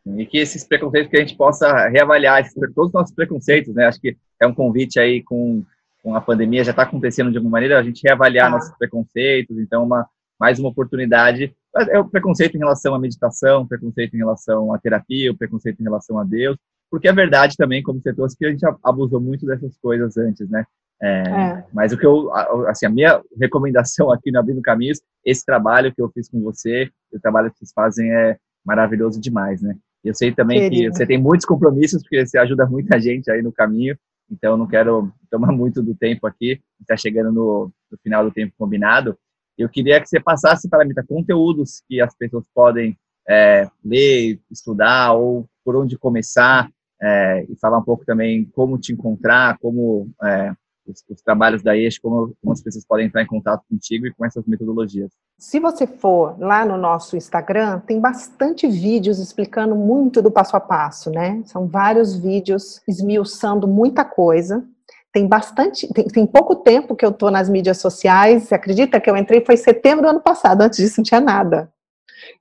[0.06, 2.44] E que esses preconceitos que a gente possa reavaliar
[2.76, 3.86] todos os nossos preconceitos, né?
[3.86, 5.64] Acho que é um convite aí com,
[6.04, 8.50] com a pandemia já está acontecendo de alguma maneira a gente reavaliar ah.
[8.52, 9.58] nossos preconceitos.
[9.58, 10.06] Então, uma
[10.40, 11.56] mais uma oportunidade
[11.90, 15.80] é o preconceito em relação à meditação, o preconceito em relação à terapia, o preconceito
[15.80, 16.58] em relação a Deus,
[16.92, 20.48] porque é verdade também, como você trouxe, que a gente abusou muito dessas coisas antes,
[20.50, 20.66] né?
[21.02, 21.66] É, é.
[21.74, 22.32] Mas o que eu,
[22.68, 26.90] assim, a minha recomendação aqui no Abrindo Caminhos, esse trabalho que eu fiz com você,
[27.12, 29.76] o trabalho que vocês fazem é maravilhoso demais, né?
[30.04, 30.92] Eu sei também Querido.
[30.92, 33.98] que você tem muitos compromissos, porque você ajuda muita gente aí no caminho,
[34.34, 38.54] então não quero tomar muito do tempo aqui, está chegando no, no, final do tempo
[38.58, 39.18] combinado.
[39.58, 42.98] Eu queria que você passasse para mim conteúdos que as pessoas podem
[43.30, 46.70] é, ler, estudar, ou por onde começar,
[47.02, 50.54] é, e falar um pouco também como te encontrar, como é,
[50.88, 54.14] os, os trabalhos da ESH, como, como, as pessoas podem entrar em contato contigo e
[54.14, 55.12] com essas metodologias.
[55.38, 60.60] Se você for lá no nosso Instagram, tem bastante vídeos explicando muito do passo a
[60.60, 61.42] passo, né?
[61.46, 64.64] São vários vídeos esmiuçando muita coisa.
[65.12, 68.44] Tem bastante, tem, tem pouco tempo que eu estou nas mídias sociais.
[68.44, 70.62] Você acredita que eu entrei foi em setembro do ano passado?
[70.62, 71.72] Antes disso não tinha nada.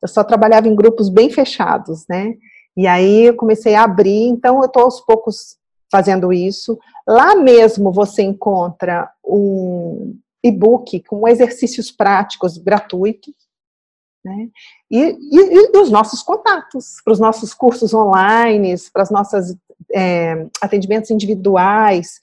[0.01, 2.35] Eu só trabalhava em grupos bem fechados, né?
[2.77, 5.57] E aí eu comecei a abrir, então eu estou aos poucos
[5.93, 6.79] fazendo isso.
[7.07, 13.35] Lá mesmo você encontra um e-book com exercícios práticos gratuitos,
[14.25, 14.49] né?
[14.91, 19.55] E, e, e dos nossos contatos, para os nossos cursos online, para as nossas
[19.93, 22.21] é, atendimentos individuais,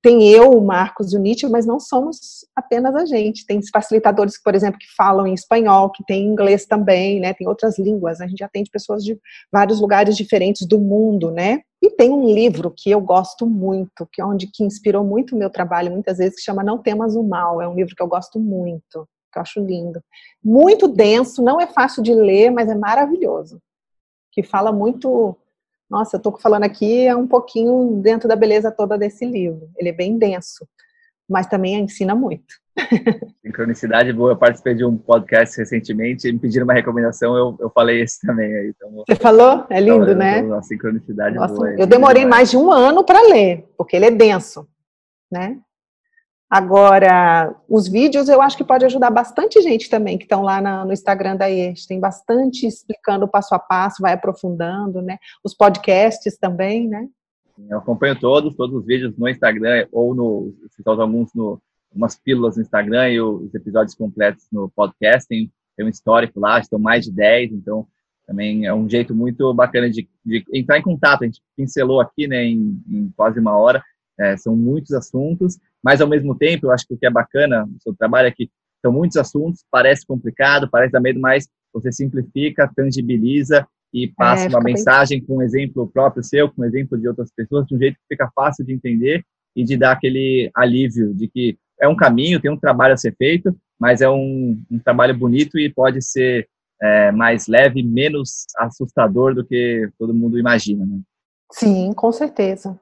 [0.00, 3.44] tem eu, o Marcos e o Nietzsche, mas não somos apenas a gente.
[3.44, 7.34] Tem facilitadores, por exemplo, que falam em espanhol, que tem inglês também, né?
[7.34, 8.20] Tem outras línguas.
[8.20, 9.18] A gente atende pessoas de
[9.50, 11.62] vários lugares diferentes do mundo, né?
[11.80, 15.38] E tem um livro que eu gosto muito, que é onde que inspirou muito o
[15.38, 17.62] meu trabalho, muitas vezes, que chama Não Temas o Mal.
[17.62, 20.02] É um livro que eu gosto muito, que eu acho lindo.
[20.42, 23.60] Muito denso, não é fácil de ler, mas é maravilhoso.
[24.32, 25.36] Que fala muito
[25.88, 29.70] nossa, eu estou falando aqui é um pouquinho dentro da beleza toda desse livro.
[29.76, 30.68] Ele é bem denso,
[31.28, 32.54] mas também ensina muito.
[33.42, 34.32] Sincronicidade boa.
[34.32, 38.24] Eu participei de um podcast recentemente e me pediram uma recomendação, eu, eu falei esse
[38.26, 38.52] também.
[38.54, 39.66] Aí, então, Você falou?
[39.70, 40.42] É lindo, então, né?
[40.42, 41.70] Uma sincronicidade Nossa, boa.
[41.70, 44.66] Eu demorei mais de um ano para ler, porque ele é denso,
[45.30, 45.58] né?
[46.50, 50.82] Agora, os vídeos eu acho que pode ajudar bastante gente também, que estão lá na,
[50.82, 51.86] no Instagram da EST.
[51.86, 55.18] Tem bastante explicando passo a passo, vai aprofundando, né?
[55.44, 57.06] Os podcasts também, né?
[57.68, 61.60] Eu acompanho todos, todos os vídeos no Instagram ou no, se alguns no,
[61.98, 65.28] umas pílulas no Instagram e os episódios completos no podcast.
[65.28, 67.86] Tem, tem um histórico lá, estão mais de 10, então
[68.24, 71.22] também é um jeito muito bacana de, de entrar em contato.
[71.22, 73.82] A gente pincelou aqui, né, em, em quase uma hora,
[74.18, 77.66] é, são muitos assuntos, mas ao mesmo tempo, eu acho que o que é bacana
[77.66, 78.48] no seu trabalho é que
[78.80, 84.48] são muitos assuntos, parece complicado, parece dar medo, mas você simplifica, tangibiliza e passa é,
[84.48, 85.26] uma mensagem bem...
[85.26, 88.14] com um exemplo próprio seu, com um exemplo de outras pessoas, de um jeito que
[88.14, 89.24] fica fácil de entender
[89.56, 93.14] e de dar aquele alívio de que é um caminho, tem um trabalho a ser
[93.16, 96.48] feito, mas é um, um trabalho bonito e pode ser
[96.80, 100.84] é, mais leve, menos assustador do que todo mundo imagina.
[100.84, 101.00] Né?
[101.52, 102.78] Sim, com certeza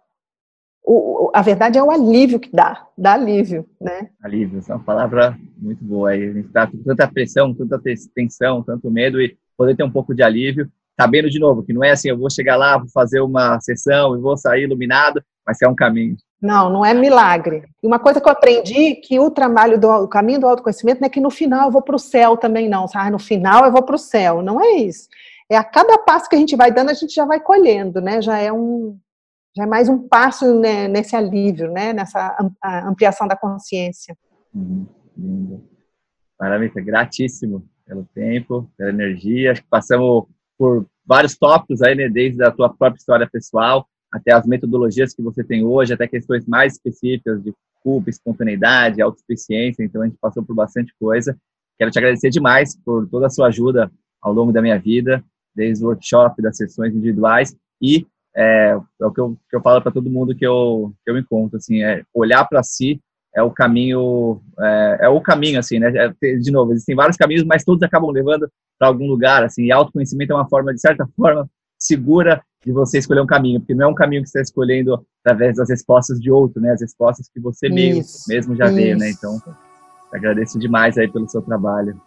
[0.87, 4.09] o, a verdade é o alívio que dá, dá alívio, né?
[4.23, 6.11] Alívio, é uma palavra muito boa.
[6.11, 7.81] Aí a gente está com tanta pressão, tanta
[8.15, 11.83] tensão, tanto medo e poder ter um pouco de alívio, sabendo de novo que não
[11.83, 15.61] é assim, eu vou chegar lá, vou fazer uma sessão e vou sair iluminado, mas
[15.61, 16.17] é um caminho.
[16.41, 17.65] Não, não é milagre.
[17.83, 21.07] E uma coisa que eu aprendi que o trabalho do o caminho do autoconhecimento não
[21.07, 23.11] é que no final eu vou para o céu também não, sabe?
[23.11, 25.09] No final eu vou para o céu, não é isso.
[25.49, 28.21] É a cada passo que a gente vai dando, a gente já vai colhendo, né?
[28.21, 28.99] Já é um,
[29.57, 32.37] já é mais um passo né, nesse alívio, né, nessa
[32.85, 34.17] ampliação da consciência.
[34.55, 35.65] Uhum, lindo.
[36.39, 39.53] Maravilha, gratíssimo pelo tempo, pela energia.
[39.53, 40.27] Acho que passamos
[40.59, 45.23] por vários tópicos aí, né, desde a tua própria história pessoal até as metodologias que
[45.23, 47.53] você tem hoje, até questões mais específicas de
[47.83, 49.85] culpa, espontaneidade, autossuficiência.
[49.85, 51.37] Então, a gente passou por bastante coisa.
[51.79, 53.91] Quero te agradecer demais por toda a sua ajuda
[54.21, 55.23] ao longo da minha vida,
[55.55, 59.81] desde o workshop, das sessões individuais e é, é o que eu, que eu falo
[59.81, 63.01] para todo mundo que eu, que eu encontro, assim, é olhar para si
[63.37, 65.93] é o caminho, é, é, o caminho, assim, né?
[65.95, 69.73] É, de novo, existem vários caminhos, mas todos acabam levando para algum lugar, assim, e
[69.73, 71.47] autoconhecimento é uma forma, de certa forma,
[71.79, 75.01] segura de você escolher um caminho, porque não é um caminho que você está escolhendo
[75.25, 76.73] através das respostas de outro, né?
[76.73, 79.09] As respostas que você mesmo, mesmo já veio, né?
[79.09, 79.41] Então,
[80.13, 81.99] agradeço demais aí pelo seu trabalho.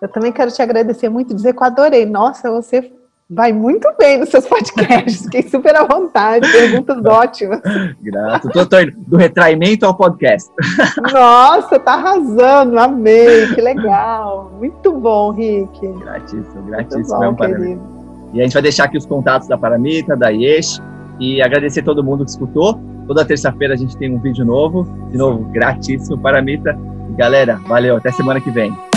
[0.00, 2.06] Eu também quero te agradecer muito, dizer que eu adorei.
[2.06, 2.92] Nossa, você
[3.28, 7.60] vai muito bem nos seus podcasts, fiquei super à vontade, perguntas ótimas.
[8.00, 10.48] Graças, tô, tô indo do retraimento ao podcast.
[11.12, 14.52] Nossa, tá arrasando, amei, que legal.
[14.58, 15.88] Muito bom, Rick.
[15.98, 17.18] Gratíssimo, gratíssimo.
[17.18, 17.97] Muito bom, é
[18.32, 20.80] E a gente vai deixar aqui os contatos da Paramita, da Yesh,
[21.18, 22.78] e agradecer todo mundo que escutou.
[23.06, 24.84] Toda terça-feira a gente tem um vídeo novo.
[25.10, 26.78] De novo, gratíssimo, Paramita.
[27.10, 28.87] E galera, valeu, até semana que vem.